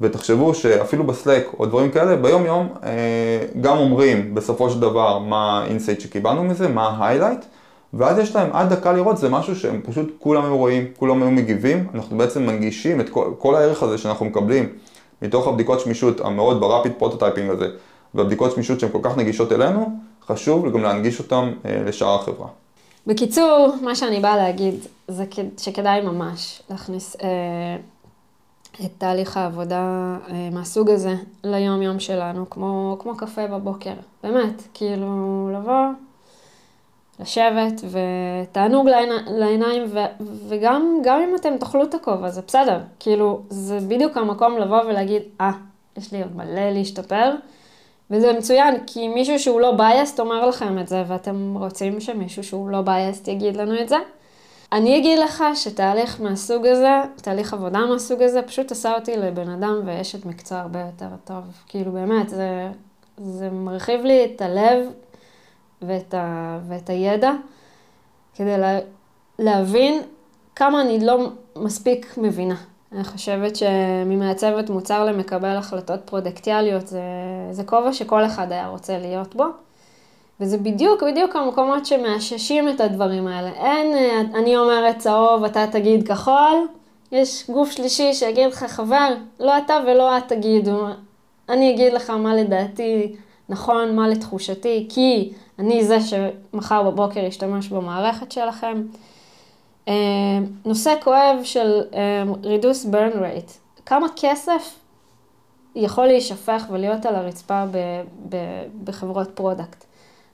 ותחשבו 0.00 0.54
שאפילו 0.54 1.04
בסלק 1.04 1.50
או 1.58 1.66
דברים 1.66 1.90
כאלה, 1.90 2.16
ביום 2.16 2.46
יום 2.46 2.68
אה, 2.84 2.90
גם 3.60 3.78
אומרים 3.78 4.34
בסופו 4.34 4.70
של 4.70 4.80
דבר 4.80 5.18
מה 5.18 5.62
ה 5.62 5.67
insight 5.67 6.00
שקיבלנו 6.00 6.44
מזה, 6.44 6.68
מה 6.68 6.88
ה 6.88 6.93
highlight, 6.93 7.44
ואז 7.94 8.18
יש 8.18 8.36
להם 8.36 8.50
עד 8.52 8.72
דקה 8.72 8.92
לראות, 8.92 9.16
זה 9.16 9.28
משהו 9.28 9.56
שהם 9.56 9.80
פשוט 9.84 10.16
כולם 10.18 10.44
היו 10.44 10.56
רואים, 10.56 10.86
כולם 10.96 11.22
היו 11.22 11.30
מגיבים, 11.30 11.86
אנחנו 11.94 12.18
בעצם 12.18 12.46
מנגישים 12.46 13.00
את 13.00 13.08
כל, 13.08 13.30
כל 13.38 13.54
הערך 13.54 13.82
הזה 13.82 13.98
שאנחנו 13.98 14.26
מקבלים 14.26 14.68
מתוך 15.22 15.48
הבדיקות 15.48 15.80
שמישות 15.80 16.20
המאוד 16.20 16.60
ב 16.60 16.65
rapid 16.65 16.92
prototyping 16.98 17.50
הזה, 17.50 17.66
והבדיקות 18.14 18.52
שמישות 18.52 18.80
שהן 18.80 18.90
כל 18.92 18.98
כך 19.02 19.16
נגישות 19.16 19.52
אלינו, 19.52 19.90
חשוב 20.26 20.72
גם 20.72 20.82
להנגיש 20.82 21.18
אותן 21.18 21.52
אה, 21.64 21.82
לשאר 21.86 22.14
החברה. 22.14 22.46
בקיצור, 23.06 23.74
מה 23.82 23.94
שאני 23.94 24.20
באה 24.20 24.36
להגיד 24.36 24.74
זה 25.08 25.24
שכדאי 25.58 26.00
ממש 26.00 26.62
להכניס 26.70 27.16
אה, 27.22 27.28
את 28.74 28.90
תהליך 28.98 29.36
העבודה 29.36 30.16
אה, 30.30 30.48
מהסוג 30.52 30.90
הזה 30.90 31.14
ליום-יום 31.44 32.00
שלנו, 32.00 32.50
כמו, 32.50 32.96
כמו 33.00 33.16
קפה 33.16 33.46
בבוקר. 33.46 33.94
באמת, 34.22 34.62
כאילו, 34.74 35.50
לבוא, 35.54 35.86
לשבת, 37.20 37.80
ותענוג 37.90 38.88
לעיני, 38.88 39.14
לעיניים, 39.26 39.82
ו, 39.88 39.98
וגם 40.48 40.98
גם 41.04 41.20
אם 41.20 41.36
אתם 41.36 41.56
תאכלו 41.56 41.84
את 41.84 41.94
הכובע, 41.94 42.30
זה 42.30 42.40
בסדר. 42.46 42.78
כאילו, 43.00 43.42
זה 43.48 43.78
בדיוק 43.88 44.16
המקום 44.16 44.58
לבוא 44.58 44.82
ולהגיד, 44.82 45.22
אה, 45.40 45.50
יש 45.96 46.12
לי 46.12 46.22
עוד 46.22 46.36
מלא 46.36 46.70
להשתפר. 46.70 47.34
וזה 48.10 48.32
מצוין, 48.32 48.74
כי 48.86 49.08
מישהו 49.08 49.38
שהוא 49.38 49.60
לא 49.60 49.72
בייסט 49.72 50.20
אומר 50.20 50.46
לכם 50.46 50.78
את 50.78 50.88
זה, 50.88 51.04
ואתם 51.06 51.54
רוצים 51.58 52.00
שמישהו 52.00 52.44
שהוא 52.44 52.70
לא 52.70 52.80
בייסט 52.80 53.28
יגיד 53.28 53.56
לנו 53.56 53.80
את 53.80 53.88
זה. 53.88 53.96
אני 54.72 54.98
אגיד 54.98 55.18
לך 55.18 55.44
שתהליך 55.54 56.20
מהסוג 56.20 56.66
הזה, 56.66 57.00
תהליך 57.16 57.54
עבודה 57.54 57.78
מהסוג 57.78 58.22
הזה, 58.22 58.42
פשוט 58.42 58.72
עשה 58.72 58.94
אותי 58.94 59.16
לבן 59.16 59.48
אדם 59.48 59.80
ואשת 59.84 60.26
מקצוע 60.26 60.58
הרבה 60.58 60.80
יותר 60.80 61.08
טוב. 61.24 61.44
כאילו 61.66 61.92
באמת, 61.92 62.28
זה, 62.28 62.70
זה 63.18 63.50
מרחיב 63.50 64.04
לי 64.04 64.24
את 64.24 64.40
הלב 64.40 64.86
ואת, 65.82 66.14
ה, 66.14 66.58
ואת 66.68 66.90
הידע, 66.90 67.32
כדי 68.34 68.58
לה, 68.58 68.78
להבין 69.38 70.02
כמה 70.56 70.80
אני 70.80 71.06
לא 71.06 71.30
מספיק 71.56 72.14
מבינה. 72.18 72.56
אני 72.92 73.04
חושבת 73.04 73.56
שממעצבת 73.56 74.70
מוצר 74.70 75.04
למקבל 75.04 75.56
החלטות 75.56 76.00
פרודקטיאליות 76.04 76.86
זה, 76.86 77.02
זה 77.50 77.64
כובע 77.64 77.92
שכל 77.92 78.26
אחד 78.26 78.52
היה 78.52 78.66
רוצה 78.66 78.98
להיות 78.98 79.34
בו. 79.34 79.44
וזה 80.40 80.58
בדיוק, 80.58 81.02
בדיוק 81.02 81.36
המקומות 81.36 81.86
שמאששים 81.86 82.68
את 82.68 82.80
הדברים 82.80 83.26
האלה. 83.26 83.48
אין, 83.48 83.94
אה, 83.94 84.20
אני 84.40 84.56
אומרת 84.56 84.98
צהוב, 84.98 85.44
אתה 85.44 85.66
תגיד 85.72 86.08
כחול, 86.08 86.66
יש 87.12 87.50
גוף 87.50 87.70
שלישי 87.70 88.14
שיגיד 88.14 88.46
לך, 88.46 88.64
חבר, 88.64 89.14
לא 89.40 89.58
אתה 89.58 89.78
ולא 89.86 90.18
את 90.18 90.28
תגידו. 90.28 90.86
אני 91.48 91.70
אגיד 91.70 91.92
לך 91.92 92.10
מה 92.10 92.34
לדעתי 92.34 93.16
נכון, 93.48 93.96
מה 93.96 94.08
לתחושתי, 94.08 94.86
כי 94.88 95.32
אני 95.58 95.84
זה 95.84 95.98
שמחר 96.00 96.82
בבוקר 96.82 97.20
ישתמש 97.20 97.68
במערכת 97.68 98.32
שלכם. 98.32 98.82
אה, 99.88 99.94
נושא 100.64 100.94
כואב 101.02 101.36
של 101.44 101.80
reduce 102.42 102.86
burn 102.92 103.16
rate. 103.16 103.82
כמה 103.86 104.06
כסף 104.16 104.78
יכול 105.74 106.06
להישפך 106.06 106.64
ולהיות 106.70 107.06
על 107.06 107.14
הרצפה 107.14 107.64
בחברות 108.84 109.30
product. 109.34 109.89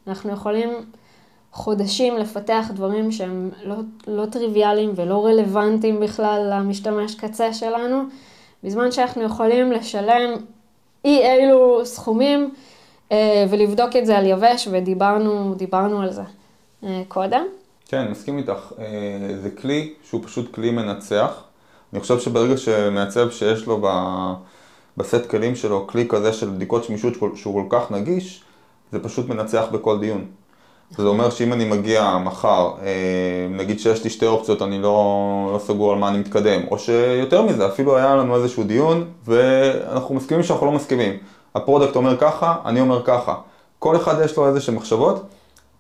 אנחנו 0.09 0.33
יכולים 0.33 0.71
חודשים 1.53 2.17
לפתח 2.17 2.67
דברים 2.75 3.13
שהם 3.13 3.51
לא, 3.65 3.77
לא 4.07 4.27
טריוויאליים 4.27 4.93
ולא 4.97 5.27
רלוונטיים 5.27 6.01
בכלל 6.01 6.51
למשתמש 6.53 7.15
קצה 7.15 7.53
שלנו, 7.53 8.03
בזמן 8.65 8.93
שאנחנו 8.93 9.23
יכולים 9.23 9.73
לשלם 9.73 10.35
אי 11.05 11.33
אילו 11.33 11.81
סכומים 11.85 12.55
אה, 13.13 13.47
ולבדוק 13.51 13.97
את 13.97 14.07
זה 14.07 14.19
על 14.19 14.27
יבש, 14.27 14.69
ודיברנו 14.71 15.55
דיברנו 15.55 16.03
על 16.03 16.13
זה 16.13 16.23
אה, 16.85 17.03
קודם. 17.09 17.45
כן, 17.89 18.11
מסכים 18.11 18.39
איתך. 18.39 18.73
אה, 18.79 18.85
זה 19.43 19.51
כלי 19.51 19.95
שהוא 20.09 20.21
פשוט 20.25 20.55
כלי 20.55 20.71
מנצח. 20.71 21.43
אני 21.93 22.01
חושב 22.01 22.19
שברגע 22.19 22.57
שמעצב 22.57 23.31
שיש 23.31 23.67
לו 23.67 23.81
ב- 23.83 24.33
בסט 24.97 25.27
כלים 25.27 25.57
שלו 25.57 25.87
כלי 25.87 26.09
כזה 26.09 26.33
של 26.33 26.49
בדיקות 26.49 26.85
שמישות 26.85 27.15
שהוא 27.35 27.63
כל 27.63 27.79
כך 27.79 27.91
נגיש, 27.91 28.43
זה 28.97 29.03
פשוט 29.03 29.29
מנצח 29.29 29.65
בכל 29.73 29.99
דיון. 29.99 30.25
זה 30.91 31.07
אומר 31.07 31.31
שאם 31.31 31.53
אני 31.53 31.65
מגיע 31.65 32.19
מחר, 32.25 32.71
אה, 32.83 33.47
נגיד 33.51 33.81
שיש 33.81 34.05
לי 34.05 34.11
שתי 34.11 34.27
אופציות, 34.27 34.63
אני 34.63 34.83
לא, 34.83 35.51
לא 35.53 35.59
סגור 35.59 35.93
על 35.93 35.99
מה 35.99 36.09
אני 36.09 36.19
מתקדם, 36.19 36.61
או 36.71 36.79
שיותר 36.79 37.43
מזה, 37.43 37.67
אפילו 37.67 37.97
היה 37.97 38.17
לנו 38.17 38.37
איזשהו 38.37 38.65
דיון, 38.65 39.05
ואנחנו 39.27 40.15
מסכימים 40.15 40.43
שאנחנו 40.43 40.67
לא 40.67 40.73
מסכימים. 40.73 41.13
ה 41.55 41.60
product 41.60 41.97
אומר 41.97 42.17
ככה, 42.17 42.57
אני 42.65 42.81
אומר 42.81 43.03
ככה. 43.05 43.35
כל 43.79 43.97
אחד 43.97 44.15
יש 44.25 44.37
לו 44.37 44.47
איזה 44.47 44.61
שהם 44.61 44.75
מחשבות, 44.75 45.27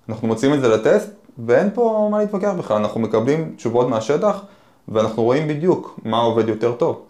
אנחנו 0.08 0.28
מוצאים 0.28 0.54
את 0.54 0.60
זה 0.60 0.68
לטסט, 0.68 1.10
ואין 1.46 1.70
פה 1.74 2.08
מה 2.10 2.18
להתווכח 2.18 2.52
בכלל, 2.58 2.76
אנחנו 2.76 3.00
מקבלים 3.00 3.52
תשובות 3.56 3.88
מהשטח, 3.88 4.42
ואנחנו 4.88 5.22
רואים 5.22 5.48
בדיוק 5.48 6.00
מה 6.04 6.18
עובד 6.18 6.48
יותר 6.48 6.72
טוב. 6.72 7.02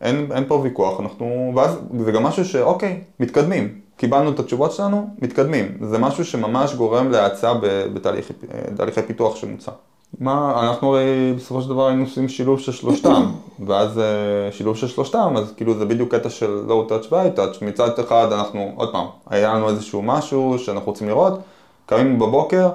אין, 0.00 0.28
אין 0.34 0.44
פה 0.48 0.54
ויכוח, 0.54 1.00
אנחנו, 1.00 1.52
ואז 1.56 1.78
זה 2.04 2.12
גם 2.12 2.22
משהו 2.22 2.44
שאוקיי, 2.44 3.00
מתקדמים. 3.20 3.83
קיבלנו 3.96 4.30
את 4.30 4.38
התשובות 4.38 4.72
שלנו, 4.72 5.08
מתקדמים. 5.22 5.76
זה 5.80 5.98
משהו 5.98 6.24
שממש 6.24 6.74
גורם 6.74 7.10
להאצה 7.10 7.52
בתהליכי 7.94 8.32
תהליכי 8.76 9.02
פיתוח 9.02 9.36
של 9.36 9.48
מוצר. 9.48 9.72
מה, 10.20 10.62
אנחנו 10.68 10.94
הרי 10.94 11.32
בסופו 11.36 11.62
של 11.62 11.68
דבר 11.68 11.86
היינו 11.86 12.04
עושים 12.04 12.28
שילוב 12.28 12.60
של 12.60 12.72
שלושתם, 12.72 13.24
ואז 13.66 13.98
אה, 13.98 14.52
שילוב 14.52 14.76
של 14.76 14.88
שלושתם, 14.88 15.34
אז 15.36 15.52
כאילו 15.56 15.74
זה 15.78 15.84
בדיוק 15.84 16.14
קטע 16.14 16.30
של 16.30 16.64
low 16.68 16.90
touch 16.90 17.12
ו-high 17.12 17.38
touch. 17.38 17.64
מצד 17.64 17.98
אחד 17.98 18.32
אנחנו, 18.32 18.72
עוד 18.76 18.92
פעם, 18.92 19.06
היה 19.30 19.54
לנו 19.54 19.68
איזשהו 19.68 20.02
משהו 20.02 20.58
שאנחנו 20.58 20.86
רוצים 20.86 21.08
לראות, 21.08 21.38
קמים 21.86 22.18
בבוקר, 22.18 22.70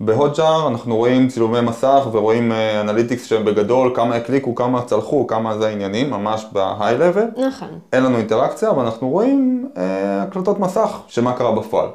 ב 0.00 0.10
Hotjar 0.10 0.68
אנחנו 0.68 0.96
רואים 0.96 1.28
צילומי 1.28 1.60
מסך 1.60 2.06
ורואים 2.12 2.52
analytics 2.80 3.26
שהם 3.26 3.44
בגדול, 3.44 3.92
כמה 3.94 4.14
הקליקו, 4.14 4.54
כמה 4.54 4.82
צלחו, 4.82 5.26
כמה 5.26 5.58
זה 5.58 5.66
העניינים, 5.66 6.10
ממש 6.10 6.46
ב-high 6.52 7.00
level. 7.00 7.40
נכון. 7.40 7.68
אין 7.92 8.02
לנו 8.02 8.16
אינטראקציה, 8.18 8.70
אבל 8.70 8.84
אנחנו 8.84 9.08
רואים 9.08 9.68
אה, 9.76 10.22
הקלטות 10.22 10.60
מסך 10.60 10.98
של 11.08 11.22
מה 11.22 11.32
קרה 11.32 11.52
בפועל. 11.52 11.88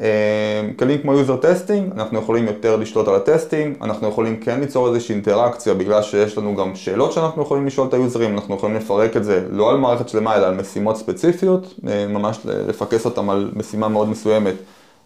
אה, 0.00 0.68
כלים 0.78 0.98
כמו 1.02 1.12
user 1.12 1.44
testing, 1.44 1.94
אנחנו 1.94 2.18
יכולים 2.18 2.46
יותר 2.46 2.76
לשלוט 2.76 3.08
על 3.08 3.14
ה 3.14 3.21
testing, 3.21 3.76
אנחנו 3.82 4.08
יכולים 4.08 4.36
כן 4.36 4.60
ליצור 4.60 4.88
איזושהי 4.88 5.14
אינטראקציה 5.14 5.74
בגלל 5.74 6.02
שיש 6.02 6.38
לנו 6.38 6.56
גם 6.56 6.74
שאלות 6.74 7.12
שאנחנו 7.12 7.42
יכולים 7.42 7.66
לשאול 7.66 7.88
את 7.88 7.94
היוזרים, 7.94 8.34
אנחנו 8.34 8.54
יכולים 8.54 8.76
לפרק 8.76 9.16
את 9.16 9.24
זה 9.24 9.44
לא 9.50 9.70
על 9.70 9.76
מערכת 9.76 10.08
שלמה 10.08 10.36
אלא 10.36 10.46
על 10.46 10.54
משימות 10.54 10.96
ספציפיות, 10.96 11.74
אה, 11.88 12.06
ממש 12.06 12.38
לפקס 12.44 13.04
אותם 13.04 13.30
על 13.30 13.50
משימה 13.56 13.88
מאוד 13.88 14.08
מסוימת 14.08 14.54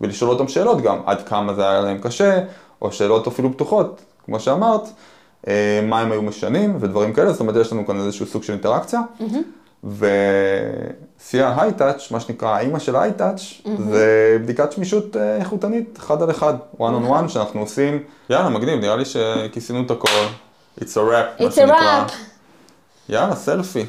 ולשאול 0.01 0.31
אותם 0.31 0.49
שאלות 0.49 0.81
גם, 0.81 0.99
עד 1.07 1.23
כמה 1.29 1.55
זה 1.55 1.69
היה 1.71 1.81
להם 1.81 1.99
קשה, 1.99 2.41
או 2.83 2.93
שאלות 2.93 3.27
אפילו 3.27 3.53
פתוחות, 3.53 4.01
כמו 4.25 4.41
שאמרת, 4.41 4.83
אה, 5.49 5.81
מה 5.89 6.01
הם 6.01 6.13
היו 6.13 6.23
משנים 6.23 6.77
ודברים 6.81 7.13
כאלה, 7.13 7.33
זאת 7.33 7.41
אומרת 7.41 7.57
יש 7.57 7.73
לנו 7.73 7.87
כאן 7.87 7.97
איזשהו 8.01 8.27
סוג 8.27 8.43
של 8.43 8.53
אינטראקציה. 8.53 9.01
ושיא 9.85 11.45
ה-high-touch, 11.45 12.03
מה 12.11 12.21
שנקרא 12.21 12.49
האימא 12.49 12.79
של 12.79 12.97
ה-high-touch, 12.97 13.69
זה 13.89 14.37
בדיקת 14.43 14.73
שמישות 14.73 15.17
אה, 15.17 15.37
איכותנית, 15.37 15.99
אחד 15.99 16.23
על 16.23 16.31
אחד, 16.31 16.55
one 16.79 16.81
on 16.81 17.11
one, 17.11 17.29
שאנחנו 17.29 17.61
עושים, 17.61 18.03
יאללה, 18.31 18.49
מגניב, 18.49 18.81
נראה 18.81 18.97
לי 18.97 19.05
שכיסינו 19.05 19.83
את 19.87 19.91
הכל, 19.91 20.09
it's 20.81 20.83
a 20.83 20.97
wrap, 20.97 21.43
מה 21.43 21.47
It's 21.49 21.53
a 21.53 21.55
שנקרא. 21.55 22.05
wrap. 22.07 22.13
יאללה, 23.09 23.37
סלפי. 23.37 23.87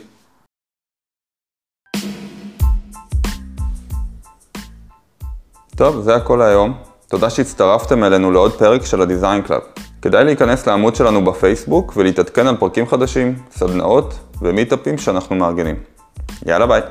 טוב, 5.76 6.02
זה 6.02 6.16
הכל 6.16 6.42
היום. 6.42 6.74
תודה 7.10 7.30
שהצטרפתם 7.30 8.04
אלינו 8.04 8.32
לעוד 8.32 8.52
פרק 8.52 8.86
של 8.86 9.02
ה-Design 9.02 9.50
Club. 9.50 9.82
כדאי 10.02 10.24
להיכנס 10.24 10.68
לעמוד 10.68 10.96
שלנו 10.96 11.26
בפייסבוק 11.26 11.94
ולהתעדכן 11.96 12.48
על 12.48 12.58
פרקים 12.58 12.88
חדשים, 12.88 13.36
סדנאות 13.52 14.20
ומיטאפים 14.42 14.98
שאנחנו 14.98 15.36
מארגנים. 15.36 15.76
יאללה 16.46 16.68
ביי. 16.68 16.82